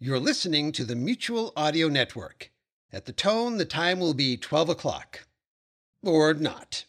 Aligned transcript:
You're 0.00 0.20
listening 0.20 0.70
to 0.72 0.84
the 0.84 0.94
Mutual 0.94 1.52
Audio 1.56 1.88
Network. 1.88 2.52
At 2.92 3.06
the 3.06 3.12
tone, 3.12 3.56
the 3.56 3.64
time 3.64 3.98
will 3.98 4.14
be 4.14 4.36
12 4.36 4.68
o'clock. 4.68 5.26
Or 6.04 6.32
not. 6.34 6.84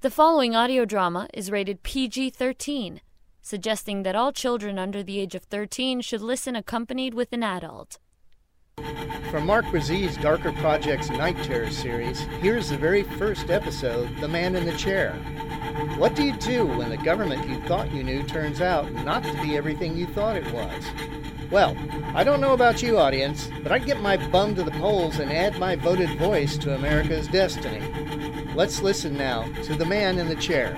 The 0.00 0.10
following 0.10 0.56
audio 0.56 0.84
drama 0.84 1.28
is 1.32 1.52
rated 1.52 1.84
PG 1.84 2.30
13, 2.30 3.00
suggesting 3.42 4.02
that 4.02 4.16
all 4.16 4.32
children 4.32 4.76
under 4.76 5.04
the 5.04 5.20
age 5.20 5.36
of 5.36 5.44
13 5.44 6.00
should 6.00 6.20
listen 6.20 6.56
accompanied 6.56 7.14
with 7.14 7.32
an 7.32 7.44
adult. 7.44 7.98
From 9.30 9.46
Mark 9.46 9.70
Brazil's 9.70 10.16
Darker 10.16 10.52
Projects 10.52 11.10
Night 11.10 11.36
Terror 11.42 11.70
series, 11.70 12.20
here's 12.40 12.70
the 12.70 12.76
very 12.76 13.02
first 13.02 13.50
episode 13.50 14.16
The 14.18 14.28
Man 14.28 14.56
in 14.56 14.64
the 14.64 14.76
Chair. 14.76 15.12
What 15.96 16.14
do 16.14 16.24
you 16.24 16.32
do 16.34 16.66
when 16.66 16.90
the 16.90 16.96
government 16.96 17.48
you 17.48 17.60
thought 17.62 17.92
you 17.92 18.02
knew 18.02 18.22
turns 18.22 18.60
out 18.60 18.92
not 18.92 19.22
to 19.24 19.42
be 19.42 19.56
everything 19.56 19.96
you 19.96 20.06
thought 20.06 20.36
it 20.36 20.52
was? 20.52 20.84
Well, 21.50 21.76
I 22.14 22.24
don't 22.24 22.40
know 22.40 22.52
about 22.52 22.82
you, 22.82 22.98
audience, 22.98 23.50
but 23.62 23.72
I'd 23.72 23.86
get 23.86 24.00
my 24.00 24.16
bum 24.28 24.54
to 24.54 24.62
the 24.62 24.70
polls 24.72 25.18
and 25.18 25.32
add 25.32 25.58
my 25.58 25.76
voted 25.76 26.18
voice 26.18 26.58
to 26.58 26.74
America's 26.74 27.26
destiny. 27.28 27.80
Let's 28.54 28.82
listen 28.82 29.16
now 29.16 29.42
to 29.62 29.74
The 29.74 29.86
Man 29.86 30.18
in 30.18 30.28
the 30.28 30.36
Chair. 30.36 30.76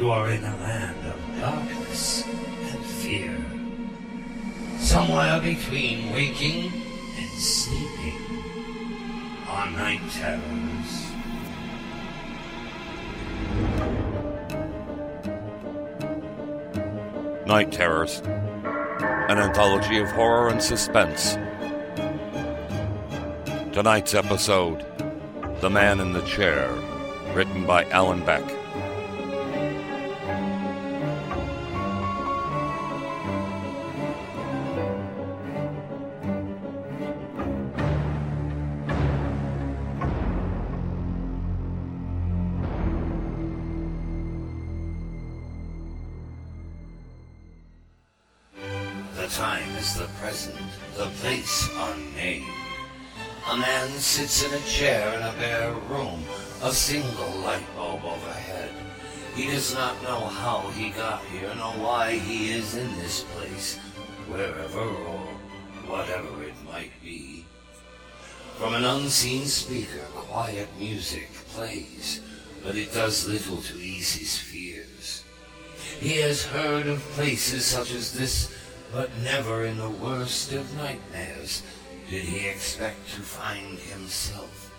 You 0.00 0.10
are 0.12 0.30
in 0.30 0.42
a 0.42 0.56
land 0.56 1.06
of 1.06 1.40
darkness 1.40 2.24
and 2.26 2.82
fear. 2.86 3.36
Somewhere 4.78 5.38
between 5.42 6.10
waking 6.14 6.72
and 7.18 7.30
sleeping 7.38 8.16
are 9.46 9.70
night 9.72 10.00
terrors. 10.10 11.06
Night 17.46 17.70
Terrors, 17.70 18.22
an 18.24 19.36
anthology 19.38 19.98
of 19.98 20.10
horror 20.12 20.48
and 20.48 20.62
suspense. 20.62 21.34
Tonight's 23.74 24.14
episode 24.14 24.82
The 25.60 25.68
Man 25.68 26.00
in 26.00 26.14
the 26.14 26.22
Chair, 26.22 26.70
written 27.34 27.66
by 27.66 27.84
Alan 27.90 28.24
Beck. 28.24 28.59
He 62.40 62.52
is 62.52 62.74
in 62.74 62.88
this 62.96 63.24
place, 63.34 63.76
wherever 64.26 64.80
or 64.80 65.20
whatever 65.86 66.42
it 66.42 66.54
might 66.64 66.92
be. 67.02 67.44
From 68.56 68.72
an 68.72 68.84
unseen 68.84 69.44
speaker, 69.44 70.06
quiet 70.14 70.68
music 70.78 71.28
plays, 71.50 72.22
but 72.64 72.76
it 72.76 72.94
does 72.94 73.28
little 73.28 73.58
to 73.58 73.76
ease 73.76 74.14
his 74.14 74.38
fears. 74.38 75.22
He 76.00 76.16
has 76.22 76.46
heard 76.46 76.86
of 76.86 77.00
places 77.12 77.66
such 77.66 77.92
as 77.92 78.14
this, 78.14 78.56
but 78.90 79.10
never 79.22 79.66
in 79.66 79.76
the 79.76 79.90
worst 79.90 80.54
of 80.54 80.76
nightmares 80.78 81.62
did 82.08 82.24
he 82.24 82.48
expect 82.48 83.06
to 83.16 83.20
find 83.20 83.78
himself 83.78 84.72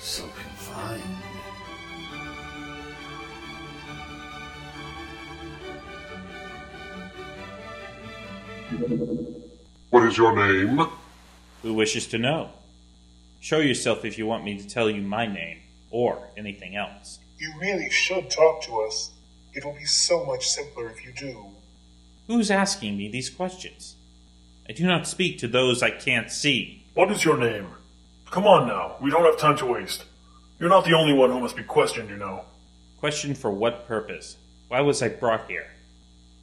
so 0.00 0.22
confined. 0.22 1.02
What 9.90 10.04
is 10.06 10.16
your 10.16 10.34
name? 10.34 10.86
Who 11.62 11.74
wishes 11.74 12.06
to 12.08 12.18
know? 12.18 12.50
Show 13.40 13.58
yourself 13.58 14.04
if 14.04 14.18
you 14.18 14.26
want 14.26 14.44
me 14.44 14.58
to 14.58 14.68
tell 14.68 14.90
you 14.90 15.02
my 15.02 15.26
name, 15.26 15.58
or 15.90 16.28
anything 16.36 16.74
else. 16.74 17.18
You 17.38 17.52
really 17.60 17.90
should 17.90 18.30
talk 18.30 18.62
to 18.62 18.80
us. 18.80 19.12
It 19.54 19.64
will 19.64 19.74
be 19.74 19.84
so 19.84 20.24
much 20.24 20.48
simpler 20.48 20.90
if 20.90 21.04
you 21.04 21.12
do. 21.12 21.46
Who's 22.26 22.50
asking 22.50 22.96
me 22.96 23.08
these 23.08 23.30
questions? 23.30 23.94
I 24.68 24.72
do 24.72 24.84
not 24.84 25.06
speak 25.06 25.38
to 25.38 25.48
those 25.48 25.82
I 25.82 25.90
can't 25.90 26.30
see. 26.30 26.84
What 26.94 27.12
is 27.12 27.24
your 27.24 27.38
name? 27.38 27.68
Come 28.30 28.46
on 28.46 28.66
now, 28.66 28.96
we 29.00 29.10
don't 29.10 29.24
have 29.24 29.38
time 29.38 29.56
to 29.58 29.66
waste. 29.66 30.04
You're 30.58 30.68
not 30.70 30.84
the 30.84 30.94
only 30.94 31.12
one 31.12 31.30
who 31.30 31.38
must 31.38 31.56
be 31.56 31.62
questioned, 31.62 32.10
you 32.10 32.16
know. 32.16 32.44
Question 32.98 33.34
for 33.34 33.50
what 33.50 33.86
purpose? 33.86 34.36
Why 34.68 34.80
was 34.80 35.02
I 35.02 35.08
brought 35.08 35.48
here? 35.48 35.68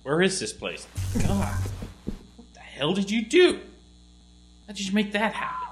Where 0.03 0.21
is 0.21 0.39
this 0.39 0.53
place? 0.53 0.87
God, 1.19 1.53
what 1.53 1.63
the 1.63 1.72
hell 2.83 2.93
did 2.93 3.09
you 3.09 3.23
do? 3.23 3.61
How 4.67 4.73
did 4.73 4.85
you 4.85 4.93
make 4.93 5.13
that 5.13 5.31
happen? 5.31 5.69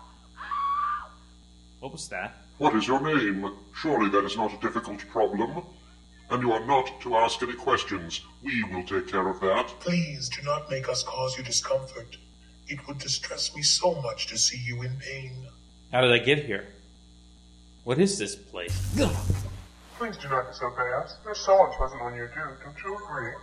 What 1.81 1.91
was 1.91 2.07
that? 2.07 2.37
What 2.57 2.73
is 2.73 2.87
your 2.87 3.01
name? 3.01 3.51
Surely 3.75 4.09
that 4.11 4.23
is 4.23 4.37
not 4.37 4.53
a 4.53 4.57
difficult 4.61 5.05
problem. 5.09 5.61
And 6.29 6.41
you 6.41 6.53
are 6.53 6.65
not 6.65 7.01
to 7.01 7.15
ask 7.17 7.43
any 7.43 7.55
questions. 7.55 8.21
We 8.41 8.63
will 8.63 8.83
take 8.83 9.09
care 9.09 9.27
of 9.27 9.41
that. 9.41 9.67
Please 9.81 10.29
do 10.29 10.41
not 10.43 10.69
make 10.71 10.87
us 10.87 11.03
cause 11.03 11.37
you 11.37 11.43
discomfort. 11.43 12.15
It 12.69 12.79
would 12.87 12.99
distress 12.99 13.53
me 13.53 13.61
so 13.61 13.95
much 13.95 14.27
to 14.27 14.37
see 14.37 14.59
you 14.59 14.81
in 14.81 14.95
pain. 14.95 15.33
How 15.91 15.99
did 15.99 16.13
I 16.13 16.19
get 16.19 16.45
here? 16.45 16.67
What 17.83 17.99
is 17.99 18.17
this 18.17 18.35
place? 18.35 18.77
Please 19.97 20.15
do 20.15 20.29
not 20.29 20.47
disobey 20.47 20.93
us. 21.03 21.17
You're 21.25 21.35
so 21.35 21.65
unpleasant 21.65 22.05
when 22.05 22.15
you 22.15 22.29
do. 22.33 22.41
Don't 22.63 22.81
you 22.85 22.97
agree? 23.03 23.33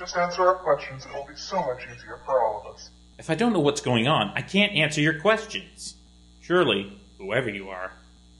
Just 0.00 0.16
answer 0.16 0.48
our 0.48 0.54
questions. 0.54 1.04
It 1.04 1.12
will 1.12 1.26
be 1.26 1.36
so 1.36 1.60
much 1.60 1.82
easier 1.82 2.20
for 2.24 2.42
all 2.42 2.62
of 2.64 2.74
us. 2.74 2.88
If 3.18 3.28
I 3.28 3.34
don't 3.34 3.52
know 3.52 3.60
what's 3.60 3.82
going 3.82 4.08
on, 4.08 4.32
I 4.34 4.40
can't 4.40 4.72
answer 4.72 5.02
your 5.02 5.20
questions. 5.20 5.96
Surely, 6.40 6.98
whoever 7.18 7.50
you 7.50 7.68
are, 7.68 7.92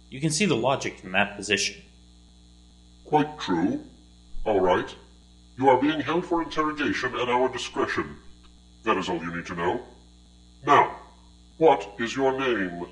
you 0.09 0.23
can 0.23 0.31
see 0.31 0.47
the 0.47 0.57
logic 0.57 0.99
from 0.99 1.13
that 1.13 1.37
position. 1.37 1.83
Quite 3.05 3.39
true. 3.39 3.85
All 4.45 4.59
right. 4.59 4.89
You 5.59 5.69
are 5.69 5.79
being 5.79 6.01
held 6.01 6.25
for 6.25 6.43
interrogation 6.43 7.15
at 7.15 7.29
our 7.29 7.51
discretion. 7.51 8.17
That 8.85 8.97
is 8.97 9.11
all 9.11 9.19
you 9.19 9.37
need 9.37 9.45
to 9.45 9.55
know. 9.55 9.83
Now, 10.67 10.97
what 11.59 11.93
is 11.99 12.17
your 12.17 12.41
name? 12.41 12.87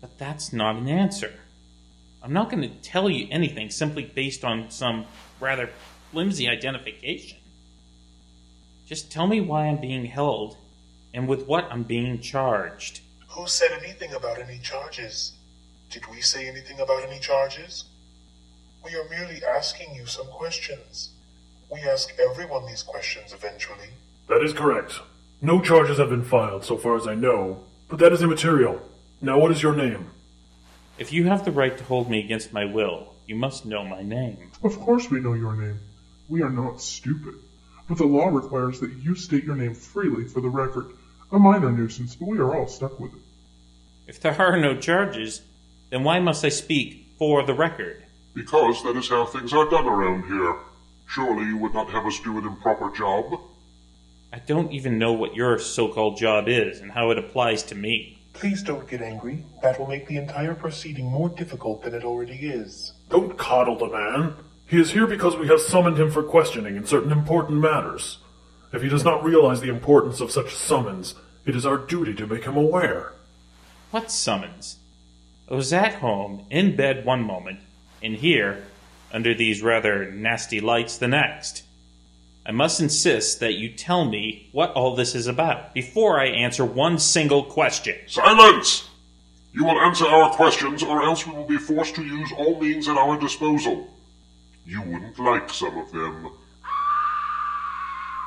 But 0.00 0.16
that's 0.16 0.52
not 0.52 0.76
an 0.76 0.86
answer. 0.86 1.32
I'm 2.22 2.32
not 2.32 2.50
going 2.50 2.62
to 2.62 2.68
tell 2.68 3.10
you 3.10 3.26
anything 3.32 3.68
simply 3.70 4.04
based 4.04 4.44
on 4.44 4.70
some 4.70 5.06
rather 5.40 5.70
flimsy 6.12 6.48
identification. 6.48 7.38
Just 8.92 9.10
tell 9.10 9.26
me 9.26 9.40
why 9.40 9.68
I'm 9.68 9.78
being 9.78 10.04
held 10.04 10.58
and 11.14 11.26
with 11.26 11.46
what 11.46 11.66
I'm 11.70 11.82
being 11.82 12.20
charged. 12.20 13.00
Who 13.28 13.46
said 13.46 13.70
anything 13.82 14.12
about 14.12 14.38
any 14.38 14.58
charges? 14.58 15.32
Did 15.88 16.02
we 16.10 16.20
say 16.20 16.46
anything 16.46 16.78
about 16.78 17.02
any 17.02 17.18
charges? 17.18 17.86
We 18.84 18.94
are 18.94 19.08
merely 19.08 19.40
asking 19.42 19.94
you 19.94 20.04
some 20.04 20.26
questions. 20.26 21.08
We 21.70 21.80
ask 21.80 22.12
everyone 22.20 22.66
these 22.66 22.82
questions 22.82 23.32
eventually. 23.32 23.88
That 24.28 24.42
is 24.42 24.52
correct. 24.52 25.00
No 25.40 25.62
charges 25.62 25.96
have 25.96 26.10
been 26.10 26.22
filed, 26.22 26.62
so 26.62 26.76
far 26.76 26.94
as 26.94 27.08
I 27.08 27.14
know, 27.14 27.64
but 27.88 27.98
that 28.00 28.12
is 28.12 28.20
immaterial. 28.20 28.78
Now, 29.22 29.38
what 29.38 29.52
is 29.52 29.62
your 29.62 29.74
name? 29.74 30.10
If 30.98 31.14
you 31.14 31.28
have 31.28 31.46
the 31.46 31.50
right 31.50 31.78
to 31.78 31.84
hold 31.84 32.10
me 32.10 32.22
against 32.22 32.52
my 32.52 32.66
will, 32.66 33.14
you 33.26 33.36
must 33.36 33.64
know 33.64 33.86
my 33.86 34.02
name. 34.02 34.50
Of 34.62 34.78
course 34.78 35.10
we 35.10 35.20
know 35.20 35.32
your 35.32 35.56
name. 35.56 35.80
We 36.28 36.42
are 36.42 36.50
not 36.50 36.82
stupid. 36.82 37.36
But 37.88 37.98
the 37.98 38.04
law 38.04 38.28
requires 38.28 38.80
that 38.80 38.92
you 38.92 39.14
state 39.14 39.44
your 39.44 39.56
name 39.56 39.74
freely 39.74 40.24
for 40.24 40.40
the 40.40 40.48
record. 40.48 40.92
A 41.30 41.38
minor 41.38 41.72
nuisance, 41.72 42.14
but 42.14 42.28
we 42.28 42.38
are 42.38 42.54
all 42.54 42.66
stuck 42.66 43.00
with 43.00 43.12
it. 43.14 43.20
If 44.06 44.20
there 44.20 44.38
are 44.40 44.56
no 44.58 44.76
charges, 44.76 45.42
then 45.90 46.04
why 46.04 46.18
must 46.18 46.44
I 46.44 46.48
speak 46.50 47.14
for 47.18 47.44
the 47.44 47.54
record? 47.54 48.02
Because 48.34 48.82
that 48.82 48.96
is 48.96 49.08
how 49.08 49.26
things 49.26 49.52
are 49.52 49.68
done 49.68 49.86
around 49.86 50.24
here. 50.24 50.56
Surely 51.06 51.46
you 51.46 51.58
would 51.58 51.74
not 51.74 51.90
have 51.90 52.06
us 52.06 52.18
do 52.20 52.38
an 52.38 52.46
improper 52.46 52.90
job? 52.90 53.40
I 54.32 54.38
don't 54.38 54.72
even 54.72 54.98
know 54.98 55.12
what 55.12 55.34
your 55.34 55.58
so 55.58 55.88
called 55.88 56.16
job 56.16 56.48
is 56.48 56.80
and 56.80 56.90
how 56.90 57.10
it 57.10 57.18
applies 57.18 57.62
to 57.64 57.74
me. 57.74 58.18
Please 58.32 58.62
don't 58.62 58.88
get 58.88 59.02
angry. 59.02 59.44
That 59.62 59.78
will 59.78 59.86
make 59.86 60.06
the 60.06 60.16
entire 60.16 60.54
proceeding 60.54 61.04
more 61.04 61.28
difficult 61.28 61.82
than 61.82 61.94
it 61.94 62.04
already 62.04 62.38
is. 62.46 62.94
Don't 63.10 63.36
coddle 63.36 63.76
the 63.76 63.88
man. 63.88 64.34
He 64.72 64.80
is 64.80 64.92
here 64.92 65.06
because 65.06 65.36
we 65.36 65.48
have 65.48 65.60
summoned 65.60 65.98
him 65.98 66.10
for 66.10 66.22
questioning 66.22 66.76
in 66.76 66.86
certain 66.86 67.12
important 67.12 67.60
matters. 67.60 68.16
If 68.72 68.80
he 68.80 68.88
does 68.88 69.04
not 69.04 69.22
realize 69.22 69.60
the 69.60 69.68
importance 69.68 70.18
of 70.18 70.30
such 70.30 70.54
summons, 70.54 71.14
it 71.44 71.54
is 71.54 71.66
our 71.66 71.76
duty 71.76 72.14
to 72.14 72.26
make 72.26 72.44
him 72.44 72.56
aware. 72.56 73.12
What 73.90 74.10
summons? 74.10 74.78
I 75.50 75.56
was 75.56 75.74
at 75.74 75.96
home, 75.96 76.46
in 76.48 76.74
bed 76.74 77.04
one 77.04 77.22
moment, 77.22 77.60
and 78.02 78.14
here, 78.14 78.64
under 79.12 79.34
these 79.34 79.60
rather 79.60 80.10
nasty 80.10 80.58
lights, 80.58 80.96
the 80.96 81.06
next. 81.06 81.64
I 82.46 82.52
must 82.52 82.80
insist 82.80 83.40
that 83.40 83.56
you 83.56 83.68
tell 83.68 84.06
me 84.06 84.48
what 84.52 84.72
all 84.72 84.96
this 84.96 85.14
is 85.14 85.26
about 85.26 85.74
before 85.74 86.18
I 86.18 86.28
answer 86.28 86.64
one 86.64 86.98
single 86.98 87.44
question. 87.44 87.96
Silence! 88.06 88.88
You 89.52 89.66
will 89.66 89.78
answer 89.82 90.06
our 90.06 90.32
questions, 90.32 90.82
or 90.82 91.02
else 91.02 91.26
we 91.26 91.34
will 91.34 91.46
be 91.46 91.58
forced 91.58 91.94
to 91.96 92.02
use 92.02 92.32
all 92.38 92.58
means 92.58 92.88
at 92.88 92.96
our 92.96 93.20
disposal. 93.20 93.90
You 94.64 94.80
wouldn't 94.82 95.18
like 95.18 95.50
some 95.50 95.76
of 95.76 95.90
them. 95.92 96.30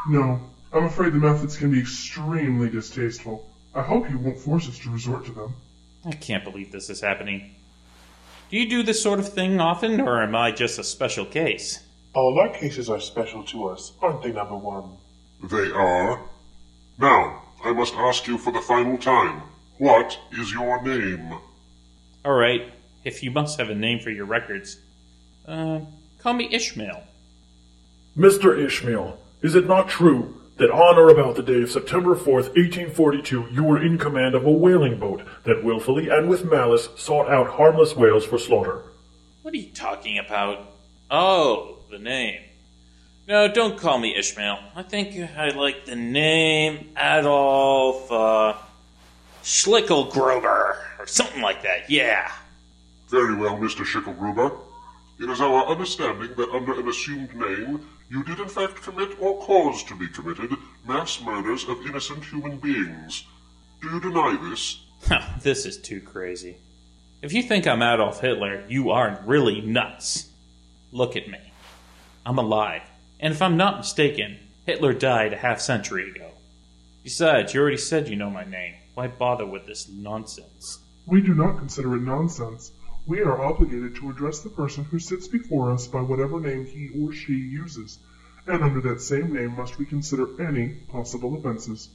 No, 0.07 0.39
I'm 0.73 0.85
afraid 0.85 1.13
the 1.13 1.19
methods 1.19 1.57
can 1.57 1.71
be 1.71 1.79
extremely 1.79 2.69
distasteful. 2.69 3.49
I 3.73 3.81
hope 3.81 4.09
you 4.09 4.19
won't 4.19 4.39
force 4.39 4.67
us 4.69 4.77
to 4.79 4.91
resort 4.91 5.25
to 5.25 5.31
them. 5.31 5.55
I 6.05 6.11
can't 6.11 6.43
believe 6.43 6.71
this 6.71 6.89
is 6.89 7.01
happening. 7.01 7.55
Do 8.49 8.57
you 8.57 8.69
do 8.69 8.83
this 8.83 9.01
sort 9.01 9.19
of 9.19 9.33
thing 9.33 9.59
often, 9.59 9.99
or 9.99 10.21
am 10.21 10.35
I 10.35 10.51
just 10.51 10.77
a 10.77 10.83
special 10.83 11.25
case? 11.25 11.83
All 12.13 12.39
our 12.39 12.49
cases 12.49 12.89
are 12.89 12.99
special 12.99 13.43
to 13.45 13.67
us, 13.69 13.93
aren't 14.01 14.21
they, 14.21 14.31
number 14.31 14.55
one? 14.55 14.97
They 15.43 15.71
are. 15.71 16.21
Now, 16.99 17.41
I 17.63 17.73
must 17.73 17.95
ask 17.95 18.27
you 18.27 18.37
for 18.37 18.53
the 18.53 18.61
final 18.61 18.97
time. 18.97 19.41
What 19.79 20.17
is 20.31 20.53
your 20.53 20.81
name? 20.83 21.33
All 22.23 22.33
right, 22.33 22.71
if 23.03 23.23
you 23.23 23.31
must 23.31 23.59
have 23.59 23.69
a 23.69 23.75
name 23.75 23.99
for 23.99 24.11
your 24.11 24.25
records, 24.25 24.79
uh, 25.47 25.79
call 26.25 26.33
me 26.33 26.49
Ishmael. 26.51 27.03
Mr. 28.17 28.57
Ishmael, 28.57 29.19
is 29.43 29.53
it 29.53 29.67
not 29.67 29.87
true 29.87 30.41
that 30.57 30.71
on 30.71 30.97
or 30.97 31.09
about 31.09 31.35
the 31.35 31.43
day 31.43 31.61
of 31.61 31.69
September 31.69 32.15
4th, 32.15 32.49
1842, 32.55 33.49
you 33.51 33.63
were 33.63 33.79
in 33.79 33.99
command 33.99 34.33
of 34.33 34.43
a 34.43 34.51
whaling 34.51 34.97
boat 34.97 35.21
that 35.43 35.63
willfully 35.63 36.09
and 36.09 36.27
with 36.27 36.43
malice 36.43 36.89
sought 36.95 37.29
out 37.29 37.45
harmless 37.45 37.95
whales 37.95 38.25
for 38.25 38.39
slaughter? 38.39 38.81
What 39.43 39.53
are 39.53 39.57
you 39.57 39.69
talking 39.69 40.17
about? 40.17 40.67
Oh, 41.11 41.77
the 41.91 41.99
name. 41.99 42.41
No, 43.27 43.47
don't 43.47 43.77
call 43.77 43.99
me 43.99 44.17
Ishmael. 44.17 44.57
I 44.75 44.81
think 44.81 45.15
I 45.37 45.49
like 45.49 45.85
the 45.85 45.95
name 45.95 46.89
Adolf, 46.97 48.11
uh, 48.11 48.55
Schlickelgruber, 49.43 50.77
or 50.97 51.05
something 51.05 51.43
like 51.43 51.61
that, 51.61 51.87
yeah. 51.87 52.31
Very 53.09 53.35
well, 53.35 53.57
Mr. 53.57 53.85
Schickelgruber. 53.85 54.64
It 55.19 55.29
is 55.29 55.39
our 55.39 55.65
understanding 55.67 56.35
that 56.35 56.49
under 56.49 56.79
an 56.79 56.89
assumed 56.89 57.33
name, 57.35 57.87
you 58.09 58.23
did 58.23 58.39
in 58.39 58.49
fact 58.49 58.81
commit 58.81 59.19
or 59.19 59.39
cause 59.41 59.83
to 59.85 59.95
be 59.95 60.07
committed 60.07 60.51
mass 60.85 61.21
murders 61.21 61.63
of 61.67 61.85
innocent 61.85 62.23
human 62.25 62.57
beings. 62.57 63.25
Do 63.81 63.89
you 63.89 63.99
deny 64.01 64.37
this? 64.49 64.83
this 65.41 65.65
is 65.65 65.77
too 65.77 66.01
crazy. 66.01 66.57
If 67.21 67.33
you 67.33 67.43
think 67.43 67.65
I'm 67.65 67.81
Adolf 67.81 68.19
Hitler, 68.19 68.65
you 68.67 68.91
are 68.91 69.21
really 69.25 69.61
nuts. 69.61 70.29
Look 70.91 71.15
at 71.15 71.29
me. 71.29 71.39
I'm 72.25 72.37
alive. 72.37 72.81
And 73.19 73.33
if 73.33 73.41
I'm 73.41 73.57
not 73.57 73.77
mistaken, 73.77 74.39
Hitler 74.65 74.93
died 74.93 75.33
a 75.33 75.37
half 75.37 75.61
century 75.61 76.09
ago. 76.09 76.31
Besides, 77.03 77.53
you 77.53 77.61
already 77.61 77.77
said 77.77 78.09
you 78.09 78.15
know 78.15 78.29
my 78.29 78.43
name. 78.43 78.75
Why 78.95 79.07
bother 79.07 79.45
with 79.45 79.65
this 79.65 79.87
nonsense? 79.87 80.79
We 81.05 81.21
do 81.21 81.33
not 81.33 81.57
consider 81.57 81.95
it 81.95 82.01
nonsense. 82.01 82.71
We 83.07 83.21
are 83.21 83.39
obligated 83.39 83.95
to 83.97 84.09
address 84.09 84.39
the 84.39 84.49
person 84.49 84.83
who 84.85 84.97
sits 84.97 85.27
before 85.27 85.71
us 85.71 85.85
by 85.85 86.01
whatever 86.01 86.39
name 86.39 86.65
he 86.65 86.89
or 86.99 87.13
she 87.13 87.33
uses, 87.33 87.99
and 88.47 88.63
under 88.63 88.81
that 88.81 88.99
same 88.99 89.31
name 89.31 89.55
must 89.55 89.77
we 89.77 89.85
consider 89.85 90.41
any 90.41 90.69
possible 90.91 91.35
offenses. 91.35 91.89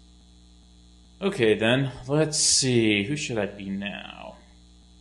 Okay 1.20 1.54
then, 1.54 1.90
let's 2.06 2.38
see. 2.38 3.02
Who 3.02 3.16
should 3.16 3.38
I 3.38 3.46
be 3.46 3.68
now? 3.70 4.36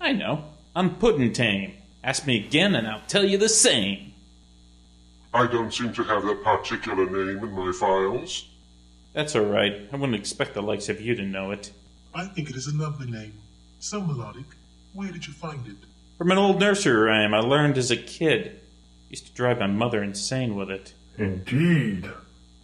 I 0.01 0.13
know. 0.13 0.45
I'm 0.75 0.95
Puddentame. 0.95 1.75
Ask 2.03 2.25
me 2.25 2.43
again 2.43 2.73
and 2.73 2.87
I'll 2.87 3.03
tell 3.07 3.23
you 3.23 3.37
the 3.37 3.49
same. 3.49 4.13
I 5.31 5.45
don't 5.45 5.71
seem 5.71 5.93
to 5.93 6.03
have 6.03 6.23
that 6.23 6.43
particular 6.43 7.05
name 7.05 7.43
in 7.43 7.51
my 7.51 7.71
files. 7.71 8.47
That's 9.13 9.35
alright. 9.35 9.87
I 9.93 9.95
wouldn't 9.95 10.19
expect 10.19 10.55
the 10.55 10.63
likes 10.63 10.89
of 10.89 11.01
you 11.01 11.13
to 11.15 11.23
know 11.23 11.51
it. 11.51 11.71
I 12.15 12.25
think 12.25 12.49
it 12.49 12.55
is 12.55 12.65
a 12.65 12.75
lovely 12.75 13.11
name. 13.11 13.33
So 13.79 14.01
melodic. 14.01 14.45
Where 14.93 15.11
did 15.11 15.27
you 15.27 15.33
find 15.33 15.67
it? 15.67 15.77
From 16.19 16.31
an 16.31 16.37
old 16.37 16.59
nursery 16.59 17.01
rhyme 17.01 17.33
I 17.33 17.39
learned 17.39 17.77
as 17.77 17.91
a 17.91 17.95
kid. 17.95 18.59
Used 19.09 19.27
to 19.27 19.33
drive 19.33 19.59
my 19.59 19.67
mother 19.67 20.03
insane 20.03 20.57
with 20.57 20.69
it. 20.69 20.93
Indeed. 21.17 22.11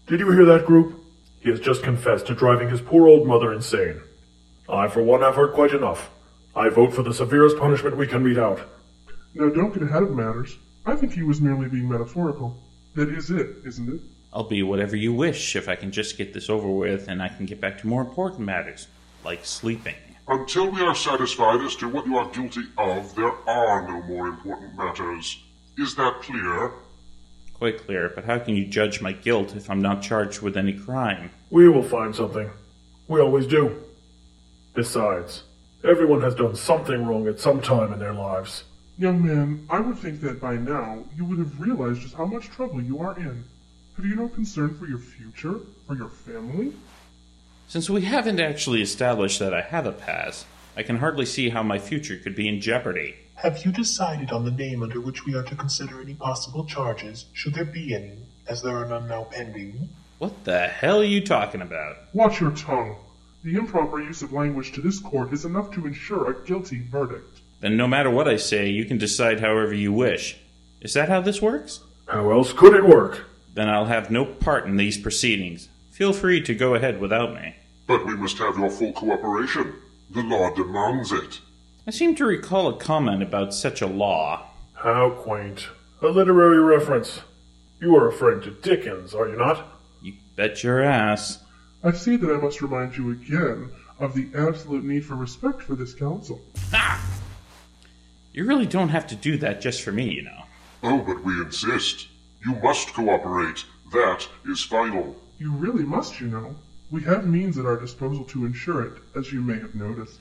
Did 0.07 0.19
you 0.19 0.29
hear 0.31 0.43
that, 0.43 0.65
group? 0.65 1.01
He 1.39 1.49
has 1.51 1.61
just 1.61 1.81
confessed 1.81 2.27
to 2.27 2.35
driving 2.35 2.67
his 2.67 2.81
poor 2.81 3.07
old 3.07 3.25
mother 3.25 3.53
insane. 3.53 4.01
I, 4.67 4.89
for 4.89 5.01
one, 5.01 5.21
have 5.21 5.35
heard 5.35 5.53
quite 5.53 5.71
enough. 5.71 6.09
I 6.53 6.67
vote 6.67 6.93
for 6.93 7.01
the 7.01 7.13
severest 7.13 7.57
punishment 7.57 7.95
we 7.95 8.07
can 8.07 8.25
mete 8.25 8.37
out. 8.37 8.59
Now, 9.33 9.47
don't 9.47 9.73
get 9.73 9.83
ahead 9.83 10.03
of 10.03 10.11
matters. 10.11 10.57
I 10.85 10.97
think 10.97 11.13
he 11.13 11.23
was 11.23 11.39
merely 11.39 11.69
being 11.69 11.87
metaphorical. 11.87 12.61
That 12.95 13.07
is 13.07 13.31
it, 13.31 13.55
isn't 13.65 13.87
it? 13.87 14.01
I'll 14.33 14.49
be 14.49 14.63
whatever 14.63 14.97
you 14.97 15.13
wish 15.13 15.55
if 15.55 15.69
I 15.69 15.77
can 15.77 15.93
just 15.93 16.17
get 16.17 16.33
this 16.33 16.49
over 16.49 16.67
with 16.67 17.07
and 17.07 17.23
I 17.23 17.29
can 17.29 17.45
get 17.45 17.61
back 17.61 17.77
to 17.79 17.87
more 17.87 18.01
important 18.01 18.41
matters, 18.41 18.87
like 19.23 19.45
sleeping. 19.45 19.95
Until 20.27 20.71
we 20.71 20.81
are 20.81 20.95
satisfied 20.95 21.61
as 21.61 21.75
to 21.75 21.87
what 21.87 22.07
you 22.07 22.17
are 22.17 22.27
guilty 22.31 22.63
of, 22.79 23.13
there 23.13 23.31
are 23.47 23.87
no 23.87 24.01
more 24.03 24.27
important 24.27 24.75
matters. 24.75 25.43
Is 25.77 25.93
that 25.95 26.21
clear? 26.21 26.71
Quite 27.53 27.85
clear, 27.85 28.11
but 28.15 28.25
how 28.25 28.39
can 28.39 28.55
you 28.55 28.65
judge 28.65 29.01
my 29.01 29.11
guilt 29.11 29.55
if 29.55 29.69
I'm 29.69 29.81
not 29.81 30.01
charged 30.01 30.41
with 30.41 30.57
any 30.57 30.73
crime? 30.73 31.29
We 31.51 31.69
will 31.69 31.83
find 31.83 32.15
something. 32.15 32.49
We 33.07 33.21
always 33.21 33.45
do. 33.45 33.83
Besides, 34.73 35.43
everyone 35.83 36.21
has 36.21 36.33
done 36.33 36.55
something 36.55 37.05
wrong 37.05 37.27
at 37.27 37.39
some 37.39 37.61
time 37.61 37.93
in 37.93 37.99
their 37.99 38.13
lives. 38.13 38.63
Young 38.97 39.23
man, 39.23 39.67
I 39.69 39.79
would 39.79 39.99
think 39.99 40.21
that 40.21 40.41
by 40.41 40.55
now 40.55 41.03
you 41.15 41.25
would 41.25 41.37
have 41.37 41.61
realized 41.61 42.01
just 42.01 42.15
how 42.15 42.25
much 42.25 42.49
trouble 42.49 42.81
you 42.81 42.97
are 42.99 43.15
in. 43.19 43.43
Have 43.95 44.05
you 44.05 44.15
no 44.15 44.27
concern 44.27 44.75
for 44.75 44.87
your 44.87 44.97
future? 44.97 45.59
For 45.85 45.95
your 45.95 46.09
family? 46.09 46.73
Since 47.67 47.89
we 47.89 48.01
haven't 48.01 48.39
actually 48.39 48.81
established 48.81 49.39
that 49.39 49.53
I 49.53 49.61
have 49.61 49.87
a 49.87 49.91
past, 49.91 50.45
I 50.77 50.83
can 50.83 50.97
hardly 50.97 51.25
see 51.25 51.49
how 51.49 51.63
my 51.63 51.79
future 51.79 52.15
could 52.17 52.35
be 52.35 52.47
in 52.47 52.61
jeopardy. 52.61 53.15
Have 53.35 53.65
you 53.65 53.71
decided 53.71 54.31
on 54.31 54.45
the 54.45 54.51
name 54.51 54.83
under 54.83 55.01
which 55.01 55.25
we 55.25 55.33
are 55.33 55.43
to 55.43 55.55
consider 55.55 55.99
any 55.99 56.13
possible 56.13 56.65
charges, 56.65 57.25
should 57.33 57.55
there 57.55 57.65
be 57.65 57.95
any, 57.95 58.17
as 58.47 58.61
there 58.61 58.77
are 58.77 58.85
none 58.85 59.07
now 59.07 59.23
pending? 59.31 59.89
What 60.19 60.43
the 60.43 60.67
hell 60.67 61.01
are 61.01 61.05
you 61.05 61.21
talking 61.21 61.61
about? 61.61 61.97
Watch 62.13 62.39
your 62.39 62.51
tongue. 62.51 62.97
The 63.43 63.55
improper 63.55 63.99
use 63.99 64.21
of 64.21 64.31
language 64.31 64.71
to 64.73 64.81
this 64.81 64.99
court 64.99 65.33
is 65.33 65.43
enough 65.43 65.71
to 65.71 65.87
ensure 65.87 66.29
a 66.29 66.45
guilty 66.45 66.81
verdict. 66.81 67.41
Then 67.61 67.75
no 67.77 67.87
matter 67.87 68.11
what 68.11 68.27
I 68.27 68.37
say, 68.37 68.69
you 68.69 68.85
can 68.85 68.97
decide 68.99 69.39
however 69.39 69.73
you 69.73 69.91
wish. 69.91 70.37
Is 70.81 70.93
that 70.93 71.09
how 71.09 71.21
this 71.21 71.41
works? 71.41 71.81
How 72.07 72.31
else 72.31 72.53
could 72.53 72.75
it 72.75 72.85
work? 72.85 73.25
Then 73.55 73.69
I'll 73.69 73.85
have 73.85 74.11
no 74.11 74.23
part 74.25 74.65
in 74.65 74.77
these 74.77 74.97
proceedings. 74.97 75.67
Feel 75.95 76.11
free 76.11 76.41
to 76.41 76.53
go 76.53 76.75
ahead 76.75 76.99
without 76.99 77.33
me. 77.33 77.55
But 77.87 78.05
we 78.05 78.17
must 78.17 78.37
have 78.39 78.57
your 78.57 78.69
full 78.69 78.91
cooperation. 78.91 79.75
The 80.09 80.23
law 80.23 80.53
demands 80.53 81.13
it. 81.13 81.39
I 81.87 81.91
seem 81.91 82.15
to 82.15 82.25
recall 82.25 82.67
a 82.67 82.75
comment 82.75 83.23
about 83.23 83.53
such 83.53 83.81
a 83.81 83.87
law. 83.87 84.45
How 84.73 85.11
quaint. 85.11 85.69
A 86.01 86.07
literary 86.07 86.59
reference. 86.59 87.21
You 87.79 87.95
are 87.95 88.09
a 88.09 88.11
friend 88.11 88.43
to 88.43 88.51
Dickens, 88.51 89.15
are 89.15 89.29
you 89.29 89.37
not? 89.37 89.65
You 90.01 90.15
bet 90.35 90.65
your 90.65 90.83
ass. 90.83 91.41
I 91.81 91.93
see 91.93 92.17
that 92.17 92.29
I 92.29 92.41
must 92.41 92.61
remind 92.61 92.97
you 92.97 93.11
again 93.11 93.71
of 93.97 94.13
the 94.15 94.27
absolute 94.35 94.83
need 94.83 95.05
for 95.05 95.15
respect 95.15 95.61
for 95.61 95.75
this 95.75 95.93
council. 95.93 96.41
Ha! 96.71 97.01
You 98.33 98.45
really 98.45 98.65
don't 98.65 98.89
have 98.89 99.07
to 99.07 99.15
do 99.15 99.37
that 99.37 99.61
just 99.61 99.81
for 99.81 99.93
me, 99.93 100.11
you 100.11 100.23
know. 100.23 100.43
Oh, 100.83 100.97
but 100.97 101.23
we 101.23 101.39
insist. 101.39 102.09
You 102.45 102.55
must 102.55 102.93
cooperate. 102.93 103.63
That 103.93 104.27
is 104.45 104.61
final. 104.61 105.15
You 105.37 105.51
really 105.51 105.83
must, 105.83 106.19
you 106.19 106.27
know. 106.27 106.55
We 106.91 107.03
have 107.03 107.25
means 107.27 107.57
at 107.57 107.65
our 107.65 107.79
disposal 107.79 108.23
to 108.25 108.45
ensure 108.45 108.83
it, 108.83 109.01
as 109.15 109.33
you 109.33 109.41
may 109.41 109.59
have 109.59 109.75
noticed. 109.75 110.19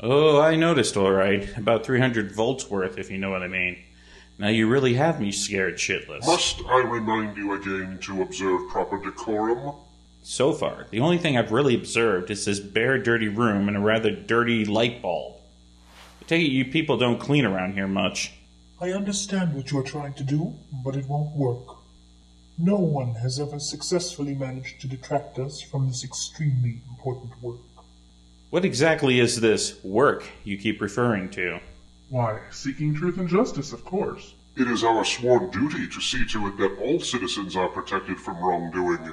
Oh, 0.00 0.40
I 0.40 0.56
noticed 0.56 0.96
all 0.96 1.10
right. 1.10 1.56
About 1.56 1.84
300 1.84 2.32
volts 2.32 2.70
worth, 2.70 2.98
if 2.98 3.10
you 3.10 3.18
know 3.18 3.30
what 3.30 3.42
I 3.42 3.48
mean. 3.48 3.78
Now 4.38 4.48
you 4.48 4.68
really 4.68 4.94
have 4.94 5.20
me 5.20 5.32
scared 5.32 5.74
shitless. 5.74 6.24
Must 6.24 6.62
I 6.66 6.82
remind 6.82 7.36
you 7.36 7.52
again 7.54 7.98
to 8.02 8.22
observe 8.22 8.68
proper 8.70 9.02
decorum? 9.02 9.74
So 10.22 10.52
far, 10.52 10.86
the 10.90 11.00
only 11.00 11.18
thing 11.18 11.36
I've 11.36 11.52
really 11.52 11.74
observed 11.74 12.30
is 12.30 12.44
this 12.44 12.60
bare, 12.60 12.98
dirty 12.98 13.28
room 13.28 13.66
and 13.66 13.76
a 13.76 13.80
rather 13.80 14.10
dirty 14.10 14.64
light 14.64 15.02
bulb. 15.02 15.40
I 16.22 16.24
take 16.26 16.46
it 16.46 16.50
you 16.50 16.66
people 16.66 16.96
don't 16.96 17.18
clean 17.18 17.44
around 17.44 17.72
here 17.72 17.88
much. 17.88 18.32
I 18.80 18.92
understand 18.92 19.54
what 19.54 19.72
you're 19.72 19.82
trying 19.82 20.14
to 20.14 20.22
do, 20.22 20.54
but 20.84 20.94
it 20.94 21.06
won't 21.06 21.34
work. 21.34 21.77
No 22.60 22.76
one 22.76 23.14
has 23.14 23.38
ever 23.38 23.60
successfully 23.60 24.34
managed 24.34 24.80
to 24.80 24.88
detract 24.88 25.38
us 25.38 25.62
from 25.62 25.86
this 25.86 26.02
extremely 26.02 26.80
important 26.90 27.40
work. 27.40 27.60
What 28.50 28.64
exactly 28.64 29.20
is 29.20 29.40
this 29.40 29.82
work 29.84 30.24
you 30.42 30.58
keep 30.58 30.80
referring 30.80 31.30
to? 31.30 31.60
Why, 32.10 32.40
seeking 32.50 32.96
truth 32.96 33.16
and 33.18 33.28
justice, 33.28 33.72
of 33.72 33.84
course. 33.84 34.34
It 34.56 34.66
is 34.66 34.82
our 34.82 35.04
sworn 35.04 35.50
duty 35.50 35.86
to 35.86 36.00
see 36.00 36.26
to 36.26 36.48
it 36.48 36.56
that 36.56 36.78
all 36.82 36.98
citizens 36.98 37.54
are 37.54 37.68
protected 37.68 38.18
from 38.18 38.42
wrongdoing, 38.42 39.12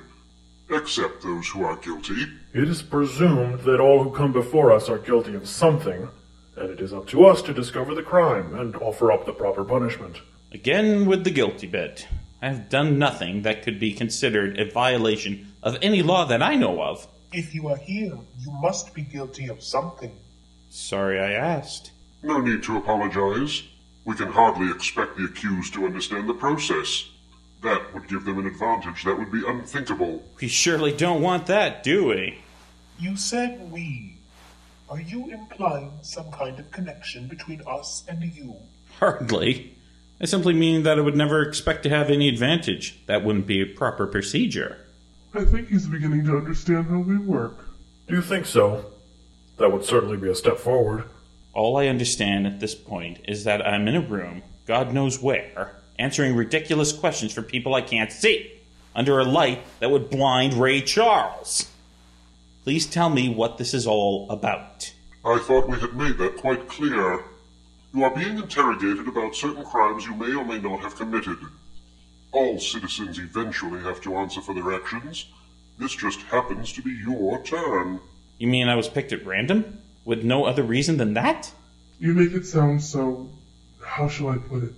except 0.72 1.22
those 1.22 1.48
who 1.50 1.64
are 1.64 1.76
guilty. 1.76 2.26
It 2.54 2.68
is 2.68 2.82
presumed 2.82 3.60
that 3.60 3.80
all 3.80 4.04
who 4.04 4.10
come 4.10 4.34
before 4.34 4.72
us 4.72 4.90
are 4.90 4.98
guilty 4.98 5.36
of 5.36 5.48
something, 5.48 6.10
and 6.56 6.72
it 6.72 6.82
is 6.82 6.94
up 6.94 7.06
to 7.10 7.26
us 7.26 7.44
to 7.44 7.54
discover 7.54 7.94
the 7.94 8.02
crime 8.02 8.56
and 8.56 8.76
offer 8.78 9.12
up 9.12 9.28
the 9.28 9.34
proper 9.34 9.64
punishment. 9.64 10.18
Again 10.52 11.06
with 11.06 11.24
the 11.24 11.32
guilty 11.32 11.68
bit. 11.68 12.08
I 12.46 12.50
have 12.50 12.70
done 12.70 13.00
nothing 13.00 13.42
that 13.42 13.64
could 13.64 13.80
be 13.80 13.92
considered 13.92 14.60
a 14.60 14.70
violation 14.70 15.52
of 15.64 15.80
any 15.82 16.04
law 16.04 16.26
that 16.26 16.44
I 16.44 16.54
know 16.54 16.80
of. 16.80 17.08
If 17.34 17.56
you 17.56 17.70
are 17.70 17.78
here, 17.78 18.20
you 18.40 18.52
must 18.62 18.94
be 18.94 19.02
guilty 19.02 19.48
of 19.48 19.64
something. 19.64 20.16
Sorry 20.70 21.20
I 21.20 21.32
asked. 21.32 21.90
No 22.22 22.40
need 22.42 22.62
to 22.62 22.78
apologize. 22.78 23.64
We 24.06 24.14
can 24.14 24.28
hardly 24.28 24.70
expect 24.70 25.18
the 25.18 25.26
accused 25.26 25.74
to 25.74 25.88
understand 25.88 26.30
the 26.30 26.36
process. 26.36 27.10
That 27.64 27.82
would 27.96 28.08
give 28.08 28.26
them 28.26 28.38
an 28.38 28.46
advantage 28.46 29.04
that 29.06 29.18
would 29.18 29.32
be 29.32 29.42
unthinkable. 29.44 30.24
We 30.40 30.48
surely 30.48 30.96
don't 30.96 31.24
want 31.24 31.48
that, 31.48 31.82
do 31.82 32.06
we? 32.10 32.44
You 33.00 33.18
said 33.18 33.72
we. 33.72 34.18
Are 34.88 35.02
you 35.02 35.32
implying 35.32 35.94
some 36.04 36.32
kind 36.32 36.60
of 36.60 36.70
connection 36.70 37.28
between 37.28 37.64
us 37.66 38.04
and 38.08 38.24
you? 38.24 38.56
Hardly. 39.00 39.75
I 40.22 40.26
simply 40.26 40.54
mean 40.54 40.84
that 40.84 40.98
I 40.98 41.02
would 41.02 41.16
never 41.16 41.42
expect 41.42 41.84
to 41.84 41.90
have 41.90 42.10
any 42.10 42.30
advantage. 42.30 43.06
That 43.06 43.24
wouldn't 43.24 43.48
be 43.48 43.62
a 43.62 43.66
proper 43.66 44.08
procedure. 44.08 44.78
I 45.34 45.44
think 45.44 45.68
he's 45.68 45.88
beginning 45.88 46.26
to 46.26 46.38
understand 46.38 46.88
how 46.88 47.00
we 47.00 47.18
work. 47.18 47.68
Do 48.08 48.16
you 48.16 48.22
think 48.22 48.46
so? 48.46 48.86
That 49.58 49.72
would 49.72 49.84
certainly 49.84 50.18
be 50.18 50.30
a 50.30 50.36
step 50.36 50.58
forward. 50.58 51.04
All 51.54 51.78
I 51.78 51.88
understand 51.88 52.48
at 52.48 52.60
this 52.60 52.76
point 52.76 53.20
is 53.28 53.44
that 53.44 53.66
I'm 53.66 53.88
in 53.88 53.96
a 53.96 54.02
room, 54.02 54.44
God 54.66 54.94
knows 54.94 55.22
where, 55.22 55.76
answering 56.00 56.36
ridiculous 56.36 56.94
questions 56.94 57.34
from 57.34 57.46
people 57.46 57.76
I 57.76 57.82
can't 57.82 58.12
see, 58.12 58.52
under 58.96 59.20
a 59.20 59.26
light 59.26 59.64
that 59.80 59.92
would 59.92 60.10
blind 60.10 60.54
Ray 60.54 60.82
Charles. 60.82 61.70
Please 62.64 62.86
tell 62.86 63.10
me 63.10 63.30
what 63.30 63.58
this 63.58 63.74
is 63.74 63.86
all 63.86 64.30
about. 64.30 64.94
I 65.24 65.40
thought 65.40 65.68
we 65.68 65.80
had 65.80 65.96
made 65.96 66.18
that 66.18 66.38
quite 66.38 66.68
clear. 66.68 67.24
You 67.96 68.04
are 68.04 68.14
being 68.14 68.38
interrogated 68.38 69.08
about 69.08 69.38
certain 69.38 69.64
crimes 69.64 70.06
you 70.06 70.14
may 70.16 70.36
or 70.36 70.44
may 70.44 70.60
not 70.60 70.82
have 70.82 70.98
committed. 70.98 71.38
All 72.34 72.60
citizens 72.60 73.18
eventually 73.20 73.80
have 73.84 74.02
to 74.02 74.18
answer 74.18 74.42
for 74.42 74.54
their 74.54 74.74
actions. 74.74 75.28
This 75.80 75.96
just 75.96 76.20
happens 76.24 76.74
to 76.74 76.82
be 76.82 76.92
your 76.92 77.42
turn. 77.44 78.02
You 78.38 78.48
mean 78.48 78.68
I 78.68 78.76
was 78.76 78.90
picked 78.90 79.14
at 79.14 79.26
random? 79.26 79.80
With 80.04 80.26
no 80.26 80.44
other 80.44 80.62
reason 80.62 80.98
than 80.98 81.14
that? 81.14 81.54
You 81.98 82.14
make 82.14 82.34
it 82.34 82.46
sound 82.46 82.84
so. 82.84 83.30
How 83.82 84.10
shall 84.10 84.28
I 84.28 84.40
put 84.40 84.64
it? 84.64 84.74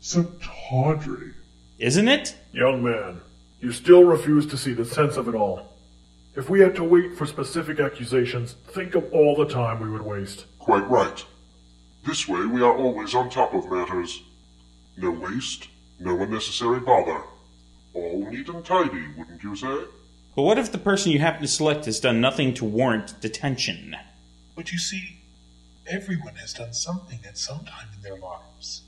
So 0.00 0.30
tawdry. 0.40 1.34
Isn't 1.80 2.06
it? 2.06 2.36
Young 2.52 2.84
man, 2.84 3.20
you 3.60 3.72
still 3.72 4.04
refuse 4.04 4.46
to 4.46 4.56
see 4.56 4.74
the 4.74 4.84
sense 4.84 5.16
of 5.16 5.26
it 5.26 5.34
all. 5.34 5.76
If 6.36 6.48
we 6.48 6.60
had 6.60 6.76
to 6.76 6.84
wait 6.84 7.18
for 7.18 7.26
specific 7.26 7.80
accusations, 7.80 8.52
think 8.68 8.94
of 8.94 9.12
all 9.12 9.34
the 9.34 9.52
time 9.52 9.80
we 9.80 9.90
would 9.90 10.02
waste. 10.02 10.46
Quite 10.60 10.88
right. 10.88 11.24
This 12.04 12.26
way 12.26 12.46
we 12.46 12.62
are 12.62 12.76
always 12.76 13.14
on 13.14 13.28
top 13.28 13.52
of 13.52 13.70
matters. 13.70 14.22
No 14.96 15.10
waste, 15.10 15.68
no 15.98 16.20
unnecessary 16.20 16.80
bother. 16.80 17.22
All 17.92 18.26
neat 18.30 18.48
and 18.48 18.64
tidy, 18.64 19.06
wouldn't 19.16 19.42
you 19.42 19.54
say? 19.54 19.84
But 20.34 20.42
what 20.42 20.58
if 20.58 20.72
the 20.72 20.78
person 20.78 21.12
you 21.12 21.18
happen 21.18 21.42
to 21.42 21.48
select 21.48 21.84
has 21.84 22.00
done 22.00 22.20
nothing 22.20 22.54
to 22.54 22.64
warrant 22.64 23.20
detention? 23.20 23.96
But 24.56 24.72
you 24.72 24.78
see, 24.78 25.18
everyone 25.86 26.36
has 26.36 26.54
done 26.54 26.72
something 26.72 27.20
at 27.26 27.36
some 27.36 27.64
time 27.64 27.88
in 27.94 28.02
their 28.02 28.16
lives. 28.18 28.82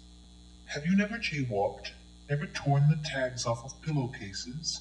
Have 0.66 0.86
you 0.86 0.96
never 0.96 1.18
jaywalked, 1.18 1.90
never 2.30 2.46
torn 2.46 2.88
the 2.88 2.98
tags 3.04 3.44
off 3.44 3.64
of 3.64 3.82
pillowcases, 3.82 4.80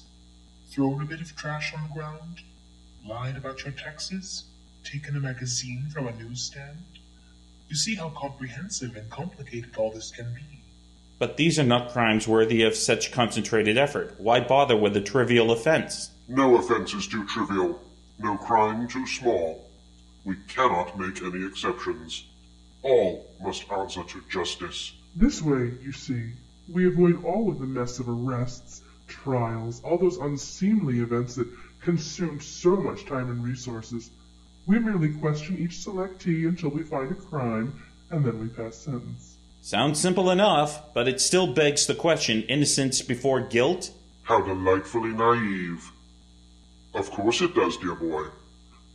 thrown 0.70 1.02
a 1.02 1.06
bit 1.06 1.20
of 1.20 1.36
trash 1.36 1.74
on 1.74 1.82
the 1.82 1.94
ground, 1.94 2.40
lied 3.06 3.36
about 3.36 3.64
your 3.64 3.72
taxes, 3.72 4.44
taken 4.84 5.16
a 5.16 5.20
magazine 5.20 5.88
from 5.92 6.06
a 6.06 6.12
newsstand? 6.12 6.78
You 7.72 7.78
see 7.78 7.94
how 7.94 8.10
comprehensive 8.10 8.96
and 8.96 9.08
complicated 9.08 9.78
all 9.78 9.90
this 9.90 10.10
can 10.10 10.34
be. 10.34 10.60
But 11.18 11.38
these 11.38 11.58
are 11.58 11.64
not 11.64 11.90
crimes 11.90 12.28
worthy 12.28 12.64
of 12.64 12.76
such 12.76 13.12
concentrated 13.12 13.78
effort. 13.78 14.14
Why 14.18 14.40
bother 14.40 14.76
with 14.76 14.94
a 14.94 15.00
trivial 15.00 15.50
offense? 15.50 16.10
No 16.28 16.58
offense 16.58 16.92
is 16.92 17.08
too 17.08 17.26
trivial, 17.26 17.80
no 18.18 18.36
crime 18.36 18.86
too 18.88 19.06
small. 19.06 19.70
We 20.26 20.36
cannot 20.48 20.98
make 20.98 21.22
any 21.22 21.46
exceptions. 21.46 22.26
All 22.82 23.30
must 23.40 23.64
answer 23.72 24.04
to 24.04 24.22
justice. 24.28 24.92
This 25.16 25.40
way, 25.40 25.72
you 25.82 25.92
see, 25.92 26.32
we 26.70 26.86
avoid 26.86 27.24
all 27.24 27.48
of 27.48 27.58
the 27.58 27.66
mess 27.66 28.00
of 28.00 28.06
arrests, 28.06 28.82
trials, 29.08 29.80
all 29.82 29.96
those 29.96 30.18
unseemly 30.18 31.00
events 31.00 31.36
that 31.36 31.48
consume 31.80 32.38
so 32.38 32.76
much 32.76 33.06
time 33.06 33.30
and 33.30 33.42
resources. 33.42 34.10
We 34.66 34.78
merely 34.78 35.12
question 35.14 35.58
each 35.58 35.72
selectee 35.72 36.46
until 36.46 36.70
we 36.70 36.82
find 36.82 37.10
a 37.10 37.14
crime, 37.14 37.82
and 38.10 38.24
then 38.24 38.38
we 38.40 38.48
pass 38.48 38.76
sentence. 38.76 39.36
Sounds 39.60 40.00
simple 40.00 40.30
enough, 40.30 40.92
but 40.94 41.08
it 41.08 41.20
still 41.20 41.52
begs 41.52 41.86
the 41.86 41.94
question 41.94 42.42
innocence 42.42 43.02
before 43.02 43.40
guilt? 43.40 43.90
How 44.22 44.40
delightfully 44.40 45.10
naive. 45.10 45.90
Of 46.94 47.10
course 47.10 47.40
it 47.40 47.54
does, 47.54 47.76
dear 47.76 47.94
boy. 47.94 48.26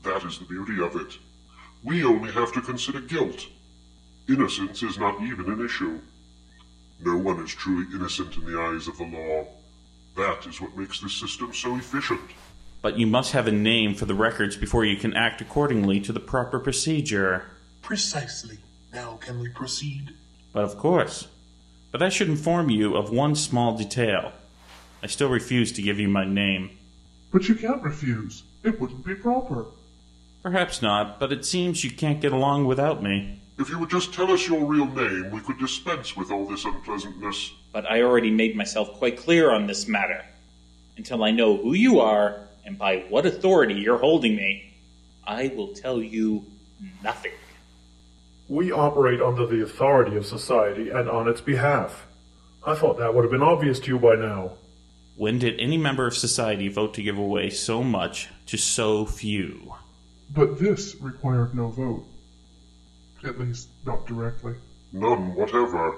That 0.03 0.23
is 0.23 0.39
the 0.39 0.45
beauty 0.45 0.81
of 0.81 0.95
it. 0.95 1.17
We 1.83 2.03
only 2.03 2.31
have 2.31 2.53
to 2.53 2.61
consider 2.61 3.01
guilt. 3.01 3.47
Innocence 4.29 4.83
is 4.83 4.97
not 4.97 5.21
even 5.21 5.51
an 5.51 5.63
issue. 5.63 5.99
No 6.99 7.17
one 7.17 7.39
is 7.43 7.53
truly 7.53 7.85
innocent 7.93 8.35
in 8.37 8.45
the 8.45 8.59
eyes 8.59 8.87
of 8.87 8.97
the 8.97 9.05
law. 9.05 9.47
That 10.15 10.47
is 10.47 10.59
what 10.59 10.75
makes 10.77 10.99
this 10.99 11.13
system 11.13 11.53
so 11.53 11.75
efficient. 11.75 12.21
But 12.81 12.97
you 12.97 13.07
must 13.07 13.31
have 13.31 13.47
a 13.47 13.51
name 13.51 13.95
for 13.95 14.05
the 14.05 14.13
records 14.13 14.55
before 14.55 14.85
you 14.85 14.97
can 14.97 15.15
act 15.15 15.41
accordingly 15.41 15.99
to 16.01 16.11
the 16.11 16.19
proper 16.19 16.59
procedure. 16.59 17.45
Precisely. 17.81 18.59
Now 18.93 19.17
can 19.21 19.39
we 19.39 19.49
proceed? 19.49 20.13
But 20.53 20.63
of 20.63 20.77
course. 20.77 21.27
But 21.91 22.03
I 22.03 22.09
should 22.09 22.29
inform 22.29 22.69
you 22.69 22.95
of 22.95 23.11
one 23.11 23.35
small 23.35 23.75
detail. 23.77 24.31
I 25.01 25.07
still 25.07 25.29
refuse 25.29 25.71
to 25.73 25.81
give 25.81 25.99
you 25.99 26.07
my 26.07 26.25
name. 26.25 26.77
But 27.31 27.47
you 27.47 27.55
can't 27.55 27.83
refuse. 27.83 28.43
It 28.63 28.79
wouldn't 28.79 29.05
be 29.05 29.15
proper. 29.15 29.65
Perhaps 30.43 30.81
not, 30.81 31.19
but 31.19 31.31
it 31.31 31.45
seems 31.45 31.83
you 31.83 31.91
can't 31.91 32.21
get 32.21 32.31
along 32.31 32.65
without 32.65 33.03
me. 33.03 33.41
If 33.59 33.69
you 33.69 33.79
would 33.79 33.89
just 33.89 34.13
tell 34.13 34.31
us 34.31 34.47
your 34.47 34.63
real 34.63 34.85
name, 34.85 35.31
we 35.31 35.41
could 35.41 35.57
dispense 35.57 36.15
with 36.15 36.31
all 36.31 36.45
this 36.45 36.63
unpleasantness. 36.63 37.51
But 37.73 37.89
I 37.89 38.01
already 38.03 38.31
made 38.31 38.55
myself 38.55 38.93
quite 38.93 39.17
clear 39.17 39.51
on 39.51 39.67
this 39.67 39.87
matter. 39.87 40.23
Until 40.95 41.23
I 41.23 41.31
know 41.31 41.57
who 41.57 41.73
you 41.73 41.99
are 41.99 42.46
and 42.67 42.77
by 42.77 43.05
what 43.07 43.25
authority 43.25 43.75
you're 43.75 43.97
holding 43.97 44.35
me, 44.35 44.73
I 45.25 45.47
will 45.55 45.73
tell 45.73 46.01
you 46.01 46.45
nothing. 47.01 47.31
We 48.49 48.73
operate 48.73 49.21
under 49.21 49.47
the 49.47 49.63
authority 49.63 50.17
of 50.17 50.25
society 50.25 50.89
and 50.89 51.09
on 51.09 51.29
its 51.29 51.39
behalf. 51.39 52.05
I 52.65 52.75
thought 52.75 52.97
that 52.97 53.15
would 53.15 53.23
have 53.23 53.31
been 53.31 53.41
obvious 53.41 53.79
to 53.79 53.87
you 53.87 53.99
by 53.99 54.15
now. 54.15 54.51
When 55.15 55.39
did 55.39 55.59
any 55.59 55.77
member 55.77 56.07
of 56.07 56.17
society 56.17 56.67
vote 56.67 56.93
to 56.95 57.01
give 57.01 57.17
away 57.17 57.49
so 57.49 57.83
much 57.83 58.27
to 58.47 58.57
so 58.57 59.05
few? 59.05 59.73
But 60.29 60.59
this 60.59 60.95
required 60.99 61.55
no 61.55 61.69
vote. 61.69 62.05
At 63.23 63.39
least, 63.39 63.69
not 63.85 64.05
directly. 64.05 64.55
None 64.91 65.33
whatever. 65.35 65.95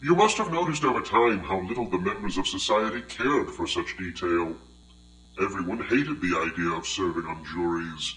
You 0.00 0.14
must 0.14 0.38
have 0.38 0.52
noticed 0.52 0.84
over 0.84 1.00
time 1.00 1.40
how 1.40 1.60
little 1.60 1.90
the 1.90 1.98
members 1.98 2.38
of 2.38 2.46
society 2.46 3.02
cared 3.02 3.50
for 3.50 3.66
such 3.66 3.96
detail. 3.98 4.56
Everyone 5.40 5.82
hated 5.84 6.20
the 6.20 6.36
idea 6.36 6.76
of 6.76 6.86
serving 6.86 7.24
on 7.24 7.44
juries. 7.44 8.16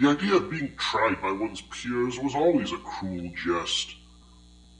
The 0.00 0.08
idea 0.08 0.36
of 0.36 0.50
being 0.50 0.74
tried 0.76 1.20
by 1.20 1.30
one's 1.30 1.60
peers 1.60 2.18
was 2.18 2.34
always 2.34 2.72
a 2.72 2.78
cruel 2.78 3.30
jest. 3.36 3.94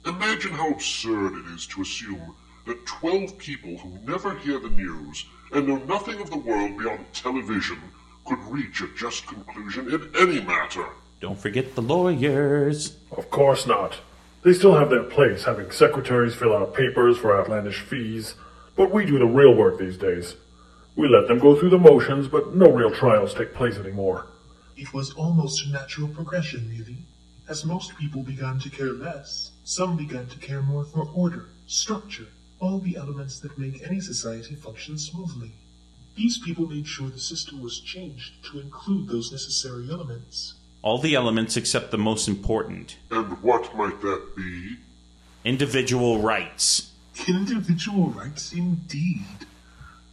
Imagine 0.05 0.51
how 0.51 0.71
absurd 0.71 1.33
it 1.33 1.53
is 1.53 1.67
to 1.67 1.81
assume 1.81 2.35
that 2.65 2.85
twelve 2.85 3.37
people 3.37 3.77
who 3.77 3.99
never 4.05 4.37
hear 4.39 4.59
the 4.59 4.69
news 4.69 5.25
and 5.53 5.67
know 5.67 5.77
nothing 5.85 6.19
of 6.19 6.29
the 6.29 6.37
world 6.37 6.77
beyond 6.77 7.05
television 7.13 7.77
could 8.25 8.39
reach 8.45 8.81
a 8.81 8.87
just 8.97 9.27
conclusion 9.27 9.93
in 9.93 10.09
any 10.17 10.41
matter. 10.41 10.87
Don't 11.21 11.39
forget 11.39 11.75
the 11.75 11.81
lawyers. 11.81 12.97
Of 13.11 13.29
course 13.29 13.67
not. 13.67 13.99
They 14.41 14.53
still 14.53 14.75
have 14.75 14.89
their 14.89 15.03
place, 15.03 15.43
having 15.43 15.71
secretaries 15.71 16.35
fill 16.35 16.55
out 16.55 16.73
papers 16.73 17.17
for 17.17 17.39
outlandish 17.39 17.79
fees, 17.79 18.35
but 18.75 18.91
we 18.91 19.05
do 19.05 19.19
the 19.19 19.25
real 19.25 19.53
work 19.53 19.77
these 19.77 19.97
days. 19.97 20.35
We 20.95 21.07
let 21.07 21.27
them 21.27 21.39
go 21.39 21.55
through 21.55 21.71
the 21.71 21.77
motions, 21.79 22.27
but 22.27 22.55
no 22.55 22.69
real 22.71 22.91
trials 22.91 23.33
take 23.33 23.53
place 23.53 23.77
anymore. 23.77 24.27
It 24.77 24.93
was 24.93 25.13
almost 25.13 25.65
a 25.65 25.69
natural 25.71 26.07
progression, 26.07 26.69
really. 26.69 26.97
As 27.47 27.65
most 27.65 27.97
people 27.97 28.23
began 28.23 28.59
to 28.59 28.69
care 28.69 28.93
less, 28.93 29.51
some 29.63 29.97
began 29.97 30.27
to 30.27 30.37
care 30.39 30.61
more 30.61 30.85
for 30.85 31.07
order, 31.13 31.49
structure, 31.67 32.27
all 32.59 32.79
the 32.79 32.95
elements 32.95 33.39
that 33.41 33.57
make 33.57 33.81
any 33.85 33.99
society 33.99 34.55
function 34.55 34.97
smoothly. 34.97 35.51
These 36.15 36.37
people 36.37 36.67
made 36.67 36.87
sure 36.87 37.09
the 37.09 37.19
system 37.19 37.61
was 37.61 37.79
changed 37.79 38.43
to 38.51 38.59
include 38.59 39.07
those 39.07 39.31
necessary 39.31 39.89
elements. 39.91 40.53
All 40.83 40.99
the 40.99 41.15
elements 41.15 41.57
except 41.57 41.91
the 41.91 41.97
most 41.97 42.27
important 42.27 42.97
And 43.09 43.41
what 43.41 43.75
might 43.75 43.99
that 44.01 44.35
be? 44.35 44.77
individual 45.43 46.19
rights. 46.19 46.91
Individual 47.27 48.09
rights 48.09 48.53
indeed. 48.53 49.25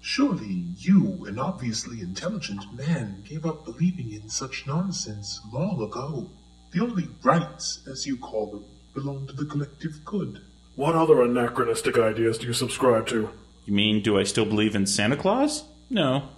Surely 0.03 0.65
you, 0.79 1.27
an 1.27 1.39
obviously 1.39 2.01
intelligent 2.01 2.73
man, 2.75 3.23
gave 3.29 3.45
up 3.45 3.67
believing 3.67 4.13
in 4.13 4.31
such 4.31 4.67
nonsense 4.67 5.41
long 5.53 5.83
ago. 5.83 6.31
The 6.73 6.81
only 6.81 7.09
rights, 7.23 7.87
as 7.87 8.07
you 8.07 8.17
call 8.17 8.47
them, 8.47 8.65
belong 8.95 9.27
to 9.27 9.35
the 9.35 9.45
collective 9.45 10.05
good. 10.05 10.41
What 10.75 10.95
other 10.95 11.23
anachronistic 11.23 11.99
ideas 11.99 12.39
do 12.39 12.47
you 12.47 12.55
subscribe 12.55 13.07
to? 13.09 13.29
You 13.67 13.73
mean, 13.75 14.03
do 14.03 14.19
I 14.19 14.23
still 14.23 14.47
believe 14.47 14.75
in 14.75 14.87
Santa 14.87 15.17
Claus? 15.17 15.65
No. 15.91 16.29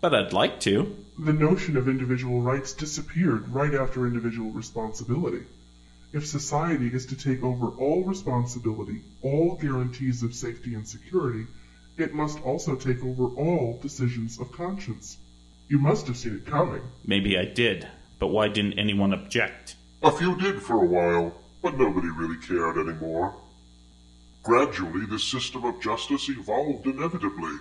But 0.00 0.14
I'd 0.14 0.32
like 0.32 0.58
to. 0.60 0.96
The 1.16 1.32
notion 1.32 1.76
of 1.76 1.88
individual 1.88 2.40
rights 2.40 2.72
disappeared 2.72 3.48
right 3.48 3.74
after 3.74 4.06
individual 4.06 4.50
responsibility. 4.50 5.44
If 6.12 6.26
society 6.26 6.88
is 6.88 7.06
to 7.06 7.16
take 7.16 7.44
over 7.44 7.68
all 7.68 8.02
responsibility, 8.02 9.02
all 9.22 9.56
guarantees 9.56 10.22
of 10.24 10.34
safety 10.34 10.74
and 10.74 10.86
security, 10.86 11.46
it 11.96 12.14
must 12.14 12.40
also 12.42 12.74
take 12.74 13.02
over 13.04 13.26
all 13.36 13.78
decisions 13.80 14.40
of 14.40 14.52
conscience. 14.52 15.18
You 15.68 15.78
must 15.78 16.06
have 16.08 16.16
seen 16.16 16.36
it 16.36 16.46
coming. 16.46 16.82
Maybe 17.04 17.38
I 17.38 17.44
did. 17.44 17.88
But 18.18 18.28
why 18.28 18.48
didn't 18.48 18.78
anyone 18.78 19.12
object? 19.12 19.76
A 20.02 20.10
few 20.10 20.36
did 20.36 20.62
for 20.62 20.82
a 20.82 20.86
while, 20.86 21.34
but 21.62 21.78
nobody 21.78 22.08
really 22.08 22.36
cared 22.36 22.76
anymore. 22.76 23.34
Gradually, 24.42 25.06
the 25.06 25.18
system 25.18 25.64
of 25.64 25.80
justice 25.80 26.28
evolved 26.28 26.86
inevitably, 26.86 27.56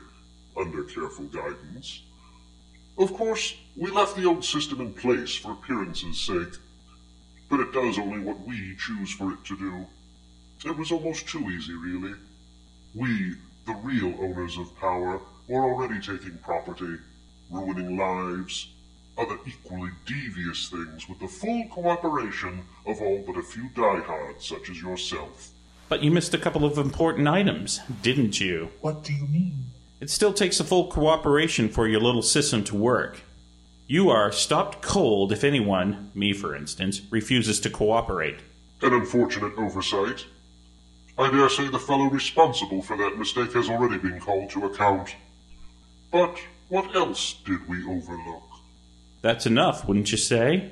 under 0.58 0.84
careful 0.84 1.26
guidance. 1.26 2.02
Of 2.98 3.14
course, 3.14 3.56
we 3.76 3.90
left 3.90 4.16
the 4.16 4.26
old 4.26 4.44
system 4.44 4.82
in 4.82 4.94
place 4.94 5.36
for 5.36 5.54
appearance's 5.54 6.20
sake, 6.20 6.60
but 7.50 7.60
it 7.60 7.74
does 7.74 7.98
only 7.98 8.20
what 8.20 8.46
we 8.46 8.76
choose 8.78 9.12
for 9.14 9.32
it 9.32 9.44
to 9.46 9.58
do. 9.58 9.88
It 10.66 10.78
was 10.78 10.92
almost 10.92 11.28
too 11.28 11.50
easy, 11.50 11.74
really. 11.74 12.14
We, 12.94 13.36
the 13.66 13.76
real 13.84 14.14
owners 14.20 14.58
of 14.58 14.78
power, 14.80 15.20
were 15.48 15.64
already 15.64 16.00
taking 16.00 16.38
property, 16.44 16.98
ruining 17.50 17.98
lives, 17.98 18.70
other 19.18 19.38
equally 19.46 19.92
devious 20.06 20.70
things 20.70 21.08
with 21.08 21.20
the 21.20 21.28
full 21.28 21.68
cooperation 21.70 22.64
of 22.86 23.00
all 23.02 23.24
but 23.26 23.38
a 23.38 23.44
few 23.44 23.70
diehards 23.76 24.46
such 24.46 24.70
as 24.70 24.82
yourself. 24.82 25.52
But 25.90 26.02
you 26.02 26.12
missed 26.12 26.34
a 26.34 26.40
couple 26.40 26.66
of 26.66 26.78
important 26.78 27.28
items, 27.28 27.80
didn't 28.02 28.40
you? 28.40 28.70
What 28.82 29.04
do 29.04 29.14
you 29.14 29.28
mean? 29.28 29.66
It 30.00 30.10
still 30.10 30.34
takes 30.34 30.60
a 30.60 30.64
full 30.64 30.88
cooperation 30.88 31.70
for 31.70 31.88
your 31.88 32.02
little 32.02 32.24
system 32.24 32.64
to 32.66 32.76
work. 32.76 33.22
You 33.88 34.10
are 34.10 34.32
stopped 34.32 34.82
cold 34.82 35.32
if 35.32 35.44
anyone, 35.44 36.12
me 36.16 36.34
for 36.34 36.56
instance, 36.56 37.02
refuses 37.12 37.60
to 37.62 37.70
cooperate. 37.70 38.38
An 38.82 38.94
unfortunate 38.94 39.54
oversight. 39.58 40.26
I 41.18 41.30
dare 41.30 41.50
say 41.50 41.68
the 41.68 41.80
fellow 41.80 42.10
responsible 42.10 42.82
for 42.82 42.98
that 42.98 43.20
mistake 43.20 43.54
has 43.54 43.70
already 43.70 44.00
been 44.00 44.20
called 44.20 44.50
to 44.52 44.66
account. 44.66 45.16
But 46.12 46.40
what 46.70 46.96
else 46.96 47.36
did 47.46 47.68
we 47.70 47.84
overlook? 47.84 48.44
That's 49.22 49.46
enough, 49.46 49.88
wouldn't 49.88 50.12
you 50.12 50.18
say? 50.18 50.72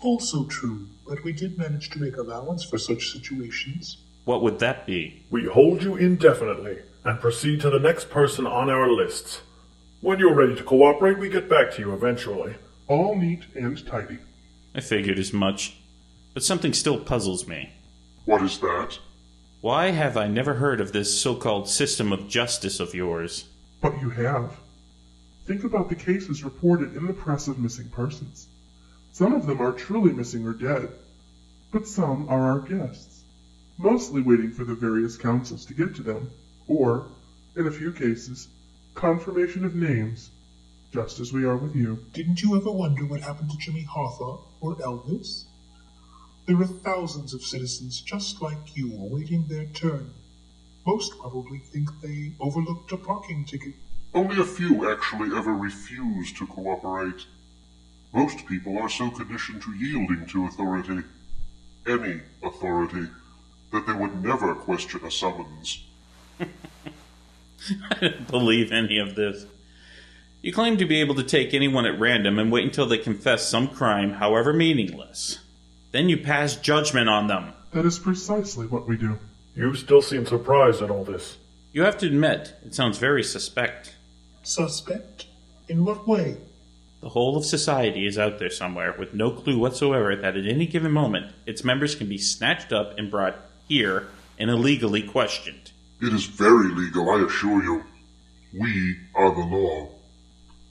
Also 0.00 0.44
true, 0.46 0.88
but 1.06 1.22
we 1.22 1.32
did 1.32 1.58
manage 1.58 1.90
to 1.90 2.00
make 2.00 2.16
allowance 2.16 2.64
for 2.64 2.78
such 2.78 3.12
situations. 3.12 3.98
What 4.24 4.42
would 4.42 4.58
that 4.60 4.86
be? 4.86 5.24
We 5.30 5.44
hold 5.44 5.82
you 5.82 5.96
indefinitely 5.96 6.78
and 7.04 7.20
proceed 7.20 7.60
to 7.60 7.70
the 7.70 7.78
next 7.78 8.08
person 8.10 8.46
on 8.46 8.70
our 8.70 8.88
lists. 8.90 9.42
When 10.00 10.18
you're 10.18 10.34
ready 10.34 10.56
to 10.56 10.64
cooperate, 10.64 11.18
we 11.18 11.28
get 11.28 11.48
back 11.48 11.70
to 11.72 11.82
you 11.82 11.92
eventually. 11.92 12.54
All 12.88 13.16
neat 13.16 13.42
and 13.54 13.86
tidy. 13.86 14.18
I 14.74 14.80
figured 14.80 15.18
as 15.18 15.32
much. 15.32 15.76
But 16.34 16.42
something 16.42 16.72
still 16.72 16.98
puzzles 16.98 17.46
me. 17.46 17.74
What 18.24 18.42
is 18.42 18.58
that? 18.58 18.98
Why 19.62 19.92
have 19.92 20.16
I 20.16 20.26
never 20.26 20.54
heard 20.54 20.80
of 20.80 20.90
this 20.90 21.20
so 21.20 21.36
called 21.36 21.68
system 21.68 22.12
of 22.12 22.26
justice 22.26 22.80
of 22.80 22.96
yours? 22.96 23.44
But 23.80 24.00
you 24.00 24.10
have. 24.10 24.58
Think 25.46 25.62
about 25.62 25.88
the 25.88 25.94
cases 25.94 26.42
reported 26.42 26.96
in 26.96 27.06
the 27.06 27.12
press 27.12 27.46
of 27.46 27.60
missing 27.60 27.88
persons. 27.90 28.48
Some 29.12 29.32
of 29.32 29.46
them 29.46 29.60
are 29.60 29.70
truly 29.70 30.12
missing 30.12 30.44
or 30.44 30.52
dead, 30.52 30.88
but 31.70 31.86
some 31.86 32.28
are 32.28 32.40
our 32.40 32.58
guests, 32.58 33.22
mostly 33.78 34.20
waiting 34.20 34.50
for 34.50 34.64
the 34.64 34.74
various 34.74 35.16
councils 35.16 35.64
to 35.66 35.74
get 35.74 35.94
to 35.94 36.02
them, 36.02 36.32
or, 36.66 37.06
in 37.54 37.68
a 37.68 37.70
few 37.70 37.92
cases, 37.92 38.48
confirmation 38.96 39.64
of 39.64 39.76
names, 39.76 40.30
just 40.92 41.20
as 41.20 41.32
we 41.32 41.44
are 41.44 41.56
with 41.56 41.76
you. 41.76 42.04
Didn't 42.12 42.42
you 42.42 42.56
ever 42.56 42.72
wonder 42.72 43.06
what 43.06 43.20
happened 43.20 43.52
to 43.52 43.58
Jimmy 43.58 43.84
Hawthorne 43.84 44.40
or 44.60 44.74
Elvis? 44.78 45.44
There 46.46 46.60
are 46.60 46.66
thousands 46.66 47.34
of 47.34 47.42
citizens 47.42 48.00
just 48.00 48.42
like 48.42 48.76
you 48.76 48.92
awaiting 48.94 49.46
their 49.46 49.66
turn. 49.66 50.12
Most 50.84 51.16
probably 51.18 51.58
think 51.58 51.88
they 52.00 52.32
overlooked 52.40 52.90
a 52.90 52.96
parking 52.96 53.44
ticket. 53.44 53.74
Only 54.12 54.40
a 54.40 54.44
few 54.44 54.90
actually 54.90 55.36
ever 55.36 55.52
refuse 55.52 56.32
to 56.34 56.46
cooperate. 56.46 57.26
Most 58.12 58.44
people 58.46 58.76
are 58.78 58.88
so 58.88 59.10
conditioned 59.10 59.62
to 59.62 59.72
yielding 59.72 60.26
to 60.26 60.46
authority, 60.46 61.06
any 61.86 62.20
authority, 62.42 63.06
that 63.70 63.86
they 63.86 63.92
would 63.92 64.22
never 64.22 64.54
question 64.54 65.00
a 65.04 65.10
summons. 65.10 65.84
I 66.40 68.00
don't 68.00 68.28
believe 68.28 68.72
any 68.72 68.98
of 68.98 69.14
this. 69.14 69.46
You 70.42 70.52
claim 70.52 70.76
to 70.78 70.84
be 70.84 71.00
able 71.00 71.14
to 71.14 71.22
take 71.22 71.54
anyone 71.54 71.86
at 71.86 72.00
random 72.00 72.40
and 72.40 72.50
wait 72.50 72.64
until 72.64 72.86
they 72.86 72.98
confess 72.98 73.48
some 73.48 73.68
crime, 73.68 74.14
however 74.14 74.52
meaningless. 74.52 75.38
Then 75.92 76.08
you 76.08 76.18
pass 76.18 76.56
judgment 76.56 77.08
on 77.08 77.26
them. 77.26 77.52
That 77.72 77.86
is 77.86 77.98
precisely 77.98 78.66
what 78.66 78.88
we 78.88 78.96
do. 78.96 79.18
You 79.54 79.74
still 79.74 80.02
seem 80.02 80.26
surprised 80.26 80.82
at 80.82 80.90
all 80.90 81.04
this. 81.04 81.36
You 81.72 81.82
have 81.82 81.98
to 81.98 82.06
admit, 82.06 82.54
it 82.64 82.74
sounds 82.74 82.98
very 82.98 83.22
suspect. 83.22 83.94
Suspect? 84.42 85.26
In 85.68 85.84
what 85.84 86.08
way? 86.08 86.38
The 87.02 87.10
whole 87.10 87.36
of 87.36 87.44
society 87.44 88.06
is 88.06 88.18
out 88.18 88.38
there 88.38 88.50
somewhere 88.50 88.94
with 88.98 89.12
no 89.12 89.30
clue 89.30 89.58
whatsoever 89.58 90.14
that 90.16 90.36
at 90.36 90.46
any 90.46 90.66
given 90.66 90.92
moment 90.92 91.32
its 91.46 91.64
members 91.64 91.94
can 91.94 92.08
be 92.08 92.18
snatched 92.18 92.72
up 92.72 92.98
and 92.98 93.10
brought 93.10 93.36
here 93.68 94.08
and 94.38 94.50
illegally 94.50 95.02
questioned. 95.02 95.72
It 96.00 96.12
is 96.12 96.24
very 96.24 96.74
legal, 96.74 97.10
I 97.10 97.24
assure 97.24 97.62
you. 97.62 97.84
We 98.58 98.96
are 99.14 99.34
the 99.34 99.40
law. 99.40 99.88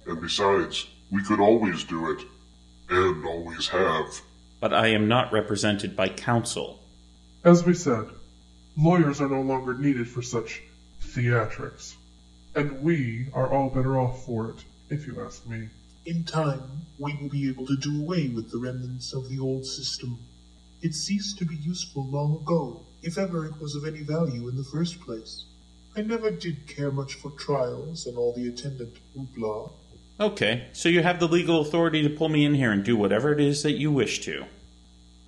And 0.08 0.22
besides, 0.22 0.88
we 1.12 1.24
could 1.24 1.40
always 1.40 1.84
do 1.84 2.12
it. 2.12 2.26
And 2.90 3.26
always 3.26 3.68
have. 3.70 4.22
But 4.62 4.74
I 4.74 4.90
am 4.90 5.08
not 5.08 5.34
represented 5.34 5.96
by 5.96 6.08
counsel. 6.08 6.80
As 7.44 7.66
we 7.66 7.74
said, 7.74 8.06
lawyers 8.78 9.20
are 9.20 9.28
no 9.28 9.42
longer 9.42 9.74
needed 9.74 10.08
for 10.08 10.22
such 10.22 10.62
theatrics. 11.02 11.96
And 12.54 12.84
we 12.84 13.26
are 13.34 13.52
all 13.52 13.70
better 13.72 14.00
off 14.00 14.24
for 14.24 14.52
it, 14.52 14.64
if 14.92 15.08
you 15.08 15.20
ask 15.20 15.48
me. 15.48 15.70
In 16.06 16.26
time, 16.26 16.86
we 17.00 17.18
will 17.20 17.30
be 17.30 17.50
able 17.50 17.66
to 17.66 17.76
do 17.76 18.02
away 18.02 18.30
with 18.30 18.52
the 18.52 18.60
remnants 18.60 19.14
of 19.14 19.30
the 19.30 19.40
old 19.40 19.66
system. 19.66 20.20
It 20.84 20.94
ceased 20.94 21.40
to 21.40 21.46
be 21.46 21.56
useful 21.56 22.06
long 22.06 22.36
ago, 22.36 22.86
if 23.02 23.18
ever 23.18 23.48
it 23.48 23.60
was 23.60 23.76
of 23.76 23.86
any 23.86 24.04
value 24.04 24.48
in 24.48 24.58
the 24.58 24.64
first 24.64 25.02
place. 25.02 25.46
I 25.96 26.02
never 26.02 26.30
did 26.30 26.68
care 26.68 26.92
much 26.92 27.16
for 27.16 27.32
trials 27.32 28.06
and 28.06 28.16
all 28.16 28.32
the 28.34 28.48
attendant 28.48 28.98
hoopla. 29.18 29.72
Okay, 30.20 30.68
so 30.74 30.90
you 30.90 31.02
have 31.02 31.20
the 31.20 31.28
legal 31.28 31.62
authority 31.62 32.04
to 32.04 32.10
pull 32.10 32.30
me 32.30 32.46
in 32.46 32.54
here 32.54 32.72
and 32.72 32.84
do 32.84 32.96
whatever 32.96 33.32
it 33.32 33.40
is 33.40 33.64
that 33.64 33.72
you 33.72 33.92
wish 33.92 34.20
to. 34.22 34.46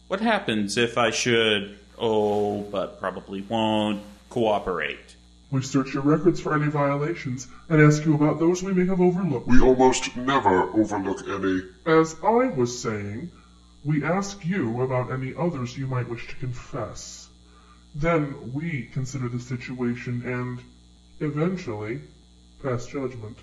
What 0.08 0.22
happens 0.22 0.78
if 0.78 0.98
I 0.98 1.10
should, 1.10 1.78
oh, 1.98 2.62
but 2.62 3.00
probably 3.00 3.42
won't, 3.42 4.04
cooperate? 4.30 5.16
We 5.50 5.62
search 5.62 5.94
your 5.94 6.04
records 6.04 6.40
for 6.40 6.56
any 6.56 6.68
violations 6.68 7.48
and 7.70 7.82
ask 7.82 8.06
you 8.06 8.16
about 8.16 8.40
those 8.40 8.64
we 8.64 8.74
may 8.74 8.86
have 8.86 9.02
overlooked. 9.02 9.48
We 9.48 9.62
almost 9.62 10.16
never 10.16 10.64
overlook 10.74 11.28
any. 11.28 11.62
As 11.86 12.16
I 12.24 12.48
was 12.48 12.80
saying, 12.80 13.32
we 13.86 14.04
ask 14.04 14.46
you 14.46 14.82
about 14.82 15.12
any 15.12 15.34
others 15.38 15.78
you 15.78 15.88
might 15.88 16.10
wish 16.10 16.28
to 16.28 16.36
confess. 16.36 17.28
Then 17.96 18.54
we 18.54 18.90
consider 18.94 19.30
the 19.30 19.40
situation 19.40 20.24
and, 20.26 20.60
eventually, 21.20 22.02
pass 22.64 22.88
judgment. 22.88 23.38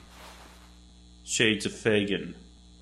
Shades 1.30 1.64
of 1.64 1.72
Fagin. 1.72 2.34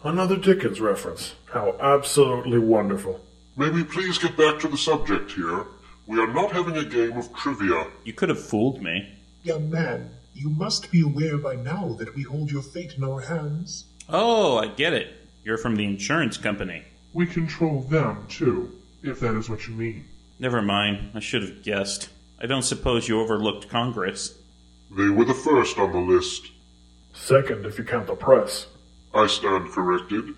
Another 0.03 0.39
Dickens 0.39 0.81
reference. 0.81 1.35
How 1.53 1.77
absolutely 1.81 2.59
wonderful. 2.59 3.21
May 3.59 3.69
we 3.69 3.85
please 3.85 4.17
get 4.17 4.39
back 4.39 4.59
to 4.61 4.69
the 4.69 4.79
subject 4.79 5.33
here? 5.33 5.67
We 6.07 6.19
are 6.19 6.33
not 6.33 6.53
having 6.53 6.79
a 6.79 6.85
game 6.85 7.19
of 7.19 7.31
trivia. 7.35 7.89
You 8.05 8.15
could 8.15 8.31
have 8.31 8.43
fooled 8.43 8.83
me. 8.83 9.19
Young 9.43 9.71
man, 9.71 10.13
you 10.33 10.49
must 10.49 10.91
be 10.91 11.03
aware 11.03 11.37
by 11.37 11.57
now 11.57 11.95
that 11.99 12.17
we 12.17 12.23
hold 12.23 12.51
your 12.51 12.63
fate 12.63 12.95
in 12.97 13.05
our 13.05 13.21
hands. 13.21 13.85
Oh, 14.09 14.57
I 14.57 14.69
get 14.69 14.95
it. 14.95 15.13
You're 15.45 15.59
from 15.59 15.77
the 15.77 15.85
insurance 15.85 16.39
company. 16.39 16.85
We 17.13 17.27
control 17.27 17.83
them, 17.83 18.25
too, 18.31 18.73
if 19.03 19.21
that 19.21 19.37
is 19.37 19.51
what 19.51 19.69
you 19.69 19.75
mean. 19.75 20.07
Never 20.39 20.63
mind. 20.63 21.11
I 21.15 21.21
should 21.21 21.43
have 21.43 21.63
guessed. 21.63 22.09
I 22.41 22.47
don't 22.47 22.63
suppose 22.63 23.09
you 23.09 23.21
overlooked 23.21 23.69
Congress. 23.69 24.39
They 24.91 25.11
were 25.11 25.27
the 25.27 25.35
first 25.35 25.77
on 25.79 25.93
the 25.93 25.99
list. 25.99 26.51
Second, 27.13 27.67
if 27.67 27.79
you 27.79 27.85
count 27.85 28.07
the 28.07 28.15
press. 28.15 28.67
I 29.15 29.27
stand 29.27 29.71
corrected. 29.71 30.35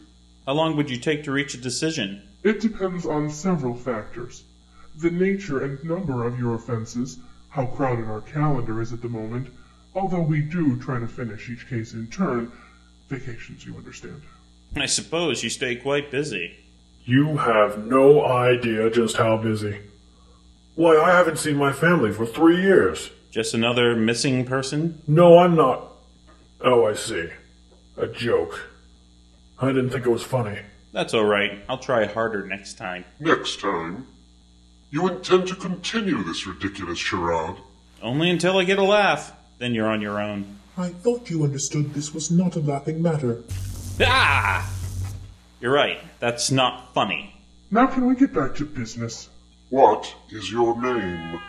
How 0.47 0.55
long 0.55 0.77
would 0.77 0.91
you 0.91 0.97
take 0.97 1.25
to 1.25 1.33
reach 1.33 1.55
a 1.55 1.59
decision? 1.59 2.23
It 2.43 2.61
depends 2.61 3.05
on 3.07 3.31
several 3.31 3.75
factors. 3.75 4.45
The 4.97 5.11
nature 5.11 5.63
and 5.63 5.83
number 5.85 6.27
of 6.27 6.39
your 6.39 6.55
offenses, 6.55 7.19
how 7.51 7.67
crowded 7.67 8.07
our 8.07 8.23
calendar 8.23 8.81
is 8.81 8.93
at 8.93 9.03
the 9.03 9.09
moment, 9.09 9.49
although 9.95 10.23
we 10.23 10.41
do 10.41 10.79
try 10.79 10.99
to 10.99 11.07
finish 11.07 11.49
each 11.51 11.69
case 11.69 11.93
in 11.93 12.07
turn. 12.09 12.51
Vacations, 13.09 13.65
you 13.67 13.77
understand. 13.77 14.23
I 14.77 14.87
suppose 14.87 15.43
you 15.43 15.51
stay 15.51 15.77
quite 15.77 16.11
busy. 16.11 16.57
You 17.05 17.37
have 17.37 17.87
no 17.87 18.25
idea 18.25 18.91
just 18.91 19.17
how 19.17 19.37
busy. 19.37 19.81
Why, 20.77 20.97
I 20.97 21.11
haven't 21.11 21.39
seen 21.39 21.57
my 21.57 21.73
family 21.73 22.13
for 22.13 22.25
three 22.25 22.63
years. 22.63 23.11
Just 23.31 23.53
another 23.53 23.97
missing 23.97 24.45
person? 24.45 25.03
No, 25.07 25.39
I'm 25.39 25.55
not. 25.57 25.90
Oh, 26.63 26.87
I 26.87 26.95
see. 26.95 27.29
A 27.97 28.07
joke. 28.07 28.69
I 29.59 29.69
didn't 29.69 29.91
think 29.91 30.07
it 30.07 30.11
was 30.11 30.23
funny. 30.23 30.59
That's 30.93 31.15
all 31.15 31.25
right. 31.25 31.63
I'll 31.69 31.79
try 31.79 32.07
harder 32.07 32.47
next 32.47 32.75
time. 32.75 33.05
Next 33.19 33.61
time? 33.61 34.07
You 34.91 35.09
intend 35.09 35.49
to 35.49 35.55
continue 35.55 36.23
this 36.25 36.47
ridiculous 36.47 36.99
charade? 36.99 37.57
Only 38.03 38.31
until 38.31 38.59
I 38.59 38.65
get 38.65 38.79
a 38.79 38.85
laugh. 38.85 39.33
Then 39.59 39.75
you're 39.75 39.89
on 39.89 40.01
your 40.01 40.21
own. 40.21 40.59
I 40.77 40.89
thought 40.89 41.31
you 41.31 41.45
understood 41.45 41.95
this 41.95 42.13
was 42.13 42.31
not 42.31 42.57
a 42.57 42.61
laughing 42.61 43.01
matter. 43.03 43.43
Ah! 44.01 44.71
You're 45.61 45.73
right. 45.73 46.01
That's 46.19 46.51
not 46.51 46.93
funny. 46.95 47.35
Now 47.71 47.87
can 47.87 48.07
we 48.07 48.17
get 48.17 48.33
back 48.33 48.55
to 48.57 48.65
business? 48.65 49.29
What 49.69 50.13
is 50.31 50.51
your 50.51 50.81
name? 50.81 51.41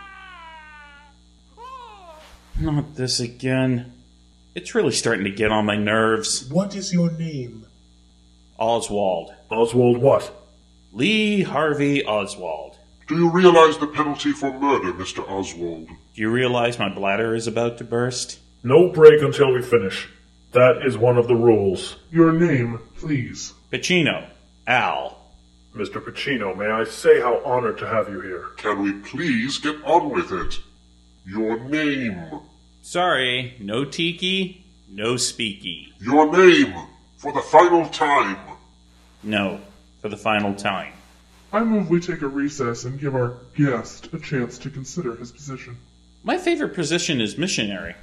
Not 2.60 2.96
this 2.96 3.20
again. 3.20 3.94
It's 4.54 4.76
really 4.76 4.92
starting 4.92 5.24
to 5.24 5.32
get 5.32 5.52
on 5.52 5.66
my 5.66 5.78
nerves. 5.78 6.50
What 6.50 6.76
is 6.76 6.94
your 6.94 7.10
name? 7.12 7.66
Oswald. 8.60 9.34
Oswald 9.50 9.98
what? 9.98 10.34
Lee 10.92 11.44
Harvey 11.44 12.06
Oswald. 12.06 12.78
Do 13.08 13.16
you 13.16 13.30
realize 13.30 13.78
the 13.78 13.88
penalty 13.88 14.34
for 14.34 14.52
murder, 14.60 14.92
Mr. 14.92 15.28
Oswald? 15.30 15.88
Do 15.88 16.22
you 16.22 16.30
realize 16.30 16.78
my 16.78 16.94
bladder 16.94 17.34
is 17.34 17.48
about 17.48 17.78
to 17.78 17.86
burst? 17.86 18.40
No 18.62 18.90
break 18.90 19.22
until 19.22 19.54
we 19.54 19.62
finish. 19.62 20.10
That 20.52 20.86
is 20.86 20.98
one 20.98 21.18
of 21.18 21.30
the 21.30 21.36
rules. 21.36 21.96
Your 22.12 22.34
name, 22.34 22.80
please. 22.98 23.54
Pacino. 23.72 24.30
Al. 24.68 25.18
Mr. 25.74 26.04
Pacino, 26.04 26.56
may 26.58 26.68
I 26.68 26.84
say 26.84 27.22
how 27.22 27.42
honored 27.46 27.78
to 27.78 27.88
have 27.88 28.10
you 28.10 28.20
here? 28.20 28.48
Can 28.58 28.82
we 28.84 28.92
please 28.92 29.60
get 29.60 29.82
on 29.86 30.10
with 30.10 30.34
it? 30.34 30.60
Your 31.26 31.58
name. 31.58 32.42
Sorry, 32.82 33.56
no 33.60 33.86
tiki, 33.86 34.64
no 34.90 35.14
speaky. 35.14 35.94
Your 36.00 36.32
name, 36.36 36.74
for 37.18 37.32
the 37.32 37.42
final 37.42 37.88
time. 37.90 38.38
No, 39.24 39.62
for 40.02 40.10
the 40.10 40.18
final 40.18 40.56
time. 40.56 40.94
I 41.54 41.64
move 41.64 41.90
we 41.90 42.00
take 42.00 42.22
a 42.22 42.28
recess 42.28 42.86
and 42.86 43.00
give 43.00 43.14
our 43.14 43.38
guest 43.56 44.10
a 44.14 44.20
chance 44.20 44.58
to 44.60 44.70
consider 44.70 45.16
his 45.16 45.32
position. 45.32 45.78
My 46.24 46.38
favorite 46.38 46.74
position 46.74 47.22
is 47.22 47.38
missionary, 47.38 47.96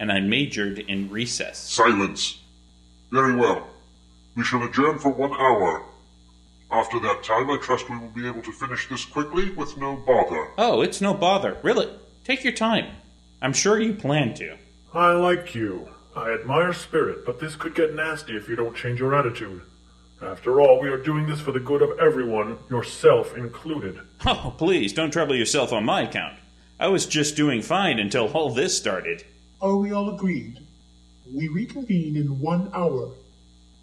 and 0.00 0.10
I 0.10 0.20
majored 0.20 0.78
in 0.78 1.10
recess. 1.10 1.58
Silence. 1.58 2.40
Very 3.10 3.36
well. 3.36 3.68
We 4.36 4.44
shall 4.44 4.62
adjourn 4.64 4.98
for 4.98 5.10
one 5.10 5.32
hour. 5.32 5.84
After 6.70 6.98
that 7.00 7.22
time, 7.22 7.50
I 7.50 7.56
trust 7.56 7.88
we 7.88 7.98
will 7.98 8.08
be 8.08 8.26
able 8.26 8.42
to 8.42 8.52
finish 8.52 8.88
this 8.88 9.04
quickly 9.04 9.50
with 9.52 9.76
no 9.78 9.96
bother. 9.96 10.48
Oh, 10.58 10.80
it's 10.80 11.00
no 11.00 11.14
bother. 11.14 11.56
Really. 11.62 11.88
Take 12.24 12.44
your 12.44 12.52
time. 12.52 12.86
I'm 13.40 13.52
sure 13.52 13.78
you 13.78 13.94
plan 13.94 14.34
to. 14.34 14.56
I 14.92 15.12
like 15.12 15.54
you. 15.54 15.88
I 16.16 16.32
admire 16.32 16.72
spirit, 16.72 17.24
but 17.24 17.38
this 17.38 17.54
could 17.54 17.74
get 17.74 17.94
nasty 17.94 18.36
if 18.36 18.48
you 18.48 18.56
don't 18.56 18.76
change 18.76 18.98
your 18.98 19.14
attitude. 19.14 19.62
After 20.20 20.60
all, 20.60 20.80
we 20.80 20.88
are 20.88 21.00
doing 21.00 21.26
this 21.28 21.40
for 21.40 21.52
the 21.52 21.60
good 21.60 21.80
of 21.80 21.96
everyone, 22.00 22.58
yourself 22.68 23.36
included. 23.36 24.00
Oh, 24.26 24.52
please, 24.58 24.92
don't 24.92 25.12
trouble 25.12 25.36
yourself 25.36 25.72
on 25.72 25.84
my 25.84 26.02
account. 26.02 26.38
I 26.80 26.88
was 26.88 27.06
just 27.06 27.36
doing 27.36 27.62
fine 27.62 28.00
until 28.00 28.26
all 28.32 28.50
this 28.50 28.76
started. 28.76 29.24
Are 29.60 29.76
we 29.76 29.92
all 29.92 30.12
agreed? 30.12 30.58
We 31.32 31.46
reconvene 31.46 32.16
in 32.16 32.40
one 32.40 32.70
hour. 32.74 33.12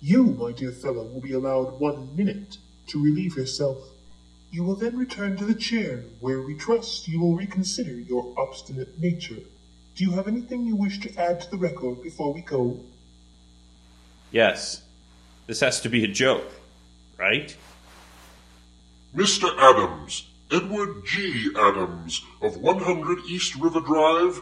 You, 0.02 0.26
my 0.26 0.52
dear 0.52 0.72
fellow, 0.72 1.04
will 1.06 1.22
be 1.22 1.34
allowed 1.34 1.80
one 1.80 2.14
minute 2.16 2.58
to 2.88 3.02
relieve 3.02 3.38
yourself. 3.38 3.78
You 4.56 4.64
will 4.64 4.76
then 4.76 4.98
return 4.98 5.36
to 5.36 5.44
the 5.44 5.54
chair, 5.54 6.06
where 6.22 6.42
we 6.42 6.56
trust 6.56 7.10
you 7.10 7.20
will 7.20 7.36
reconsider 7.36 7.92
your 7.92 8.34
obstinate 8.38 8.98
nature. 9.02 9.42
Do 9.96 10.06
you 10.06 10.12
have 10.12 10.30
anything 10.30 10.66
you 10.66 10.78
wish 10.78 10.98
to 11.02 11.14
add 11.18 11.42
to 11.42 11.52
the 11.52 11.58
record 11.58 12.02
before 12.02 12.32
we 12.34 12.40
go? 12.40 12.80
Yes. 14.32 14.82
This 15.46 15.60
has 15.60 15.82
to 15.82 15.90
be 15.90 16.06
a 16.06 16.08
joke, 16.08 16.50
right? 17.18 17.54
Mr. 19.14 19.54
Adams, 19.60 20.26
Edward 20.50 21.06
G. 21.06 21.52
Adams 21.58 22.24
of 22.42 22.56
100 22.56 23.26
East 23.28 23.58
River 23.58 23.82
Drive, 23.82 24.40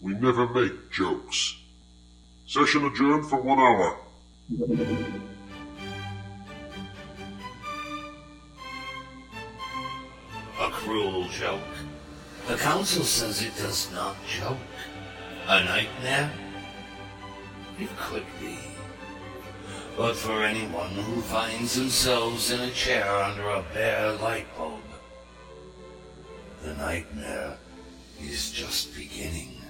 we 0.00 0.14
never 0.14 0.48
make 0.48 0.90
jokes. 0.90 1.58
Session 2.46 2.86
adjourned 2.86 3.26
for 3.26 3.38
one 3.42 3.58
hour. 3.58 3.98
Cruel 10.90 11.28
joke. 11.28 11.60
The 12.48 12.56
council 12.56 13.04
says 13.04 13.44
it 13.44 13.54
does 13.54 13.92
not 13.92 14.16
joke. 14.26 14.58
A 15.46 15.62
nightmare? 15.62 16.32
It 17.78 17.96
could 17.96 18.26
be. 18.40 18.58
But 19.96 20.16
for 20.16 20.42
anyone 20.42 20.90
who 20.90 21.20
finds 21.20 21.76
themselves 21.76 22.50
in 22.50 22.58
a 22.58 22.72
chair 22.72 23.08
under 23.08 23.50
a 23.50 23.64
bare 23.72 24.14
light 24.14 24.48
bulb, 24.56 24.82
the 26.64 26.74
nightmare 26.74 27.56
is 28.20 28.50
just 28.50 28.92
beginning. 28.96 29.62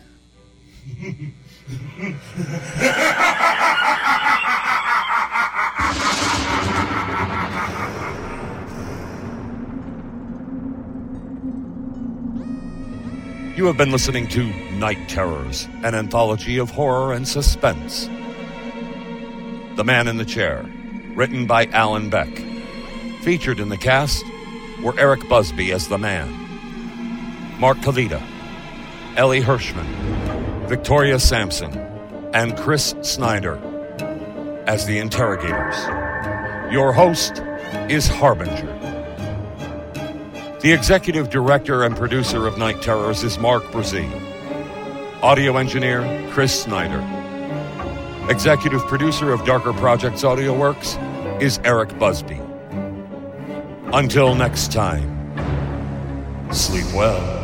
You 13.60 13.66
have 13.66 13.76
been 13.76 13.92
listening 13.92 14.26
to 14.28 14.46
Night 14.78 15.06
Terrors, 15.06 15.68
an 15.84 15.94
anthology 15.94 16.56
of 16.56 16.70
horror 16.70 17.12
and 17.12 17.28
suspense. 17.28 18.06
The 19.76 19.84
Man 19.84 20.08
in 20.08 20.16
the 20.16 20.24
Chair, 20.24 20.64
written 21.14 21.46
by 21.46 21.66
Alan 21.66 22.08
Beck. 22.08 22.42
Featured 23.20 23.60
in 23.60 23.68
the 23.68 23.76
cast 23.76 24.24
were 24.82 24.98
Eric 24.98 25.28
Busby 25.28 25.72
as 25.72 25.88
the 25.88 25.98
Man, 25.98 26.30
Mark 27.60 27.76
Kavita, 27.80 28.22
Ellie 29.16 29.42
Hirschman, 29.42 30.66
Victoria 30.66 31.18
Sampson, 31.18 31.76
and 32.32 32.56
Chris 32.56 32.94
Snyder 33.02 33.56
as 34.66 34.86
the 34.86 34.96
interrogators. 34.96 35.76
Your 36.72 36.94
host 36.94 37.42
is 37.90 38.08
Harbinger. 38.08 38.79
The 40.60 40.74
executive 40.74 41.30
director 41.30 41.84
and 41.84 41.96
producer 41.96 42.46
of 42.46 42.58
Night 42.58 42.82
Terrors 42.82 43.24
is 43.24 43.38
Mark 43.38 43.62
Brzee. 43.72 44.10
Audio 45.22 45.56
engineer, 45.56 46.02
Chris 46.32 46.64
Snyder. 46.64 47.00
Executive 48.30 48.82
producer 48.82 49.32
of 49.32 49.42
Darker 49.46 49.72
Projects 49.72 50.22
Audio 50.22 50.54
Works 50.54 50.98
is 51.40 51.60
Eric 51.64 51.98
Busby. 51.98 52.38
Until 53.94 54.34
next 54.34 54.70
time, 54.70 55.08
sleep 56.52 56.84
well. 56.92 57.38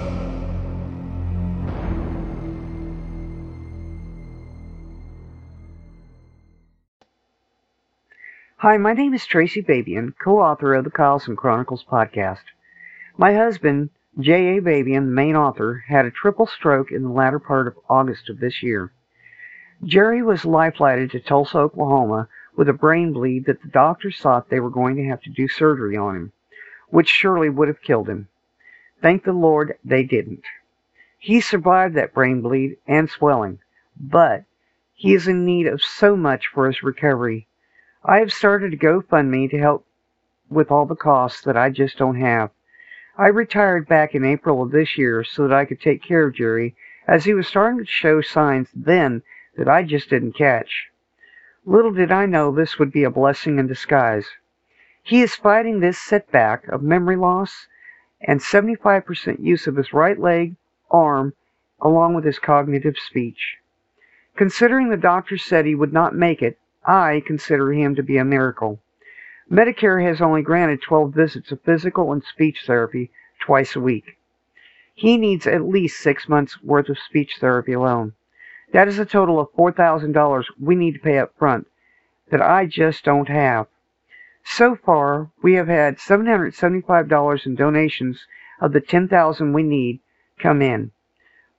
Hi, 8.58 8.76
my 8.76 8.92
name 8.92 9.14
is 9.14 9.24
Tracy 9.24 9.62
Babian, 9.62 10.12
co-author 10.22 10.74
of 10.74 10.84
the 10.84 10.90
Carlson 10.90 11.34
Chronicles 11.34 11.82
podcast. 11.90 12.42
My 13.18 13.32
husband, 13.32 13.88
J.A. 14.20 14.60
Babian, 14.60 15.06
the 15.06 15.12
main 15.12 15.36
author, 15.36 15.84
had 15.88 16.04
a 16.04 16.10
triple 16.10 16.46
stroke 16.46 16.92
in 16.92 17.02
the 17.02 17.08
latter 17.08 17.38
part 17.38 17.66
of 17.66 17.78
August 17.88 18.28
of 18.28 18.40
this 18.40 18.62
year. 18.62 18.92
Jerry 19.82 20.22
was 20.22 20.44
life-flighted 20.44 21.10
to 21.12 21.20
Tulsa, 21.20 21.56
Oklahoma, 21.56 22.28
with 22.56 22.68
a 22.68 22.74
brain 22.74 23.14
bleed 23.14 23.46
that 23.46 23.62
the 23.62 23.68
doctors 23.68 24.18
thought 24.20 24.50
they 24.50 24.60
were 24.60 24.68
going 24.68 24.96
to 24.96 25.04
have 25.06 25.22
to 25.22 25.30
do 25.30 25.48
surgery 25.48 25.96
on 25.96 26.14
him, 26.14 26.32
which 26.90 27.08
surely 27.08 27.48
would 27.48 27.68
have 27.68 27.80
killed 27.80 28.08
him. 28.08 28.28
Thank 29.00 29.24
the 29.24 29.32
Lord 29.32 29.78
they 29.82 30.02
didn't. 30.02 30.44
He 31.18 31.40
survived 31.40 31.94
that 31.94 32.12
brain 32.12 32.42
bleed 32.42 32.76
and 32.86 33.08
swelling, 33.08 33.60
but 33.98 34.44
he 34.94 35.14
is 35.14 35.26
in 35.26 35.46
need 35.46 35.66
of 35.66 35.80
so 35.80 36.16
much 36.16 36.48
for 36.48 36.66
his 36.66 36.82
recovery. 36.82 37.46
I 38.04 38.18
have 38.18 38.32
started 38.32 38.74
a 38.74 38.76
GoFundMe 38.76 39.50
to 39.50 39.58
help 39.58 39.86
with 40.50 40.70
all 40.70 40.84
the 40.84 40.94
costs 40.94 41.40
that 41.42 41.56
I 41.56 41.70
just 41.70 41.96
don't 41.96 42.20
have. 42.20 42.50
I 43.18 43.28
retired 43.28 43.88
back 43.88 44.14
in 44.14 44.26
April 44.26 44.62
of 44.62 44.72
this 44.72 44.98
year 44.98 45.24
so 45.24 45.48
that 45.48 45.56
I 45.56 45.64
could 45.64 45.80
take 45.80 46.02
care 46.02 46.26
of 46.26 46.34
Jerry 46.34 46.74
as 47.08 47.24
he 47.24 47.32
was 47.32 47.46
starting 47.48 47.78
to 47.78 47.86
show 47.86 48.20
signs 48.20 48.68
then 48.74 49.22
that 49.56 49.68
I 49.68 49.84
just 49.84 50.10
didn't 50.10 50.34
catch. 50.34 50.90
Little 51.64 51.92
did 51.92 52.12
I 52.12 52.26
know 52.26 52.52
this 52.52 52.78
would 52.78 52.92
be 52.92 53.04
a 53.04 53.10
blessing 53.10 53.58
in 53.58 53.66
disguise. 53.66 54.28
He 55.02 55.22
is 55.22 55.34
fighting 55.34 55.80
this 55.80 55.98
setback 55.98 56.68
of 56.68 56.82
memory 56.82 57.16
loss 57.16 57.68
and 58.20 58.40
75% 58.40 59.40
use 59.40 59.66
of 59.66 59.76
his 59.76 59.94
right 59.94 60.18
leg, 60.18 60.56
arm, 60.90 61.32
along 61.80 62.14
with 62.14 62.24
his 62.24 62.38
cognitive 62.38 62.98
speech. 62.98 63.56
Considering 64.36 64.90
the 64.90 64.96
doctor 64.98 65.38
said 65.38 65.64
he 65.64 65.74
would 65.74 65.92
not 65.92 66.14
make 66.14 66.42
it, 66.42 66.58
I 66.84 67.22
consider 67.26 67.72
him 67.72 67.94
to 67.94 68.02
be 68.02 68.18
a 68.18 68.24
miracle. 68.24 68.80
Medicare 69.50 70.02
has 70.02 70.20
only 70.20 70.42
granted 70.42 70.82
12 70.82 71.14
visits 71.14 71.52
of 71.52 71.62
physical 71.62 72.12
and 72.12 72.24
speech 72.24 72.64
therapy 72.66 73.10
twice 73.38 73.76
a 73.76 73.80
week. 73.80 74.18
He 74.94 75.16
needs 75.16 75.46
at 75.46 75.68
least 75.68 76.00
six 76.00 76.28
months' 76.28 76.60
worth 76.62 76.88
of 76.88 76.98
speech 76.98 77.36
therapy 77.38 77.72
alone. 77.72 78.14
That 78.72 78.88
is 78.88 78.98
a 78.98 79.04
total 79.04 79.38
of 79.38 79.52
$4,000 79.52 80.44
we 80.58 80.74
need 80.74 80.94
to 80.94 80.98
pay 80.98 81.18
up 81.18 81.32
front 81.38 81.68
that 82.30 82.42
I 82.42 82.66
just 82.66 83.04
don't 83.04 83.28
have. 83.28 83.68
So 84.42 84.74
far, 84.74 85.30
we 85.42 85.54
have 85.54 85.68
had 85.68 85.98
$775 85.98 87.46
in 87.46 87.54
donations 87.54 88.26
of 88.60 88.72
the 88.72 88.80
10000 88.80 89.52
we 89.52 89.62
need 89.62 90.00
come 90.40 90.60
in. 90.60 90.90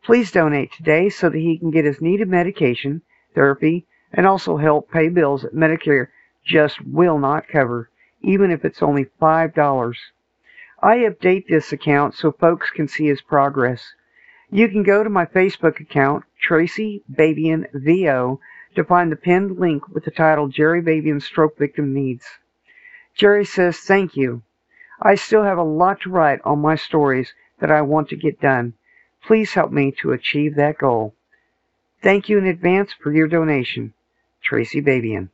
Please 0.04 0.32
donate 0.32 0.74
today 0.74 1.08
so 1.08 1.30
that 1.30 1.38
he 1.38 1.58
can 1.58 1.72
get 1.72 1.86
his 1.86 2.02
needed 2.02 2.28
medication, 2.28 3.02
therapy, 3.34 3.86
and 4.12 4.26
also 4.26 4.58
help 4.58 4.92
pay 4.92 5.08
bills 5.08 5.46
at 5.46 5.54
Medicare 5.54 6.08
just 6.48 6.84
will 6.86 7.20
not 7.20 7.48
cover, 7.48 7.90
even 8.22 8.50
if 8.50 8.64
it's 8.64 8.82
only 8.82 9.06
$5. 9.22 9.96
I 10.82 10.98
update 10.98 11.48
this 11.48 11.74
account 11.74 12.16
so 12.16 12.32
folks 12.32 12.70
can 12.70 12.88
see 12.88 13.08
his 13.08 13.22
progress. 13.22 13.94
You 14.50 14.70
can 14.70 14.84
go 14.84 15.04
to 15.04 15.10
my 15.10 15.26
Facebook 15.26 15.80
account, 15.82 16.24
Tracy 16.40 17.04
Babian 17.12 17.66
VO, 17.74 18.40
to 18.76 18.84
find 18.84 19.12
the 19.12 19.18
pinned 19.18 19.60
link 19.60 19.90
with 19.90 20.06
the 20.06 20.12
title 20.12 20.48
Jerry 20.48 20.82
Babian 20.82 21.22
Stroke 21.22 21.58
Victim 21.58 21.94
Needs. 21.94 22.26
Jerry 23.14 23.44
says, 23.44 23.78
Thank 23.80 24.16
you. 24.16 24.44
I 25.02 25.16
still 25.16 25.44
have 25.44 25.58
a 25.58 25.64
lot 25.64 26.02
to 26.02 26.10
write 26.10 26.40
on 26.46 26.60
my 26.60 26.76
stories 26.76 27.34
that 27.60 27.72
I 27.72 27.82
want 27.82 28.10
to 28.10 28.16
get 28.16 28.40
done. 28.40 28.74
Please 29.26 29.54
help 29.54 29.72
me 29.72 29.92
to 30.00 30.12
achieve 30.12 30.56
that 30.56 30.78
goal. 30.78 31.14
Thank 32.02 32.30
you 32.30 32.38
in 32.38 32.46
advance 32.46 32.94
for 32.94 33.12
your 33.12 33.28
donation. 33.28 33.94
Tracy 34.42 34.82
Babian. 34.82 35.30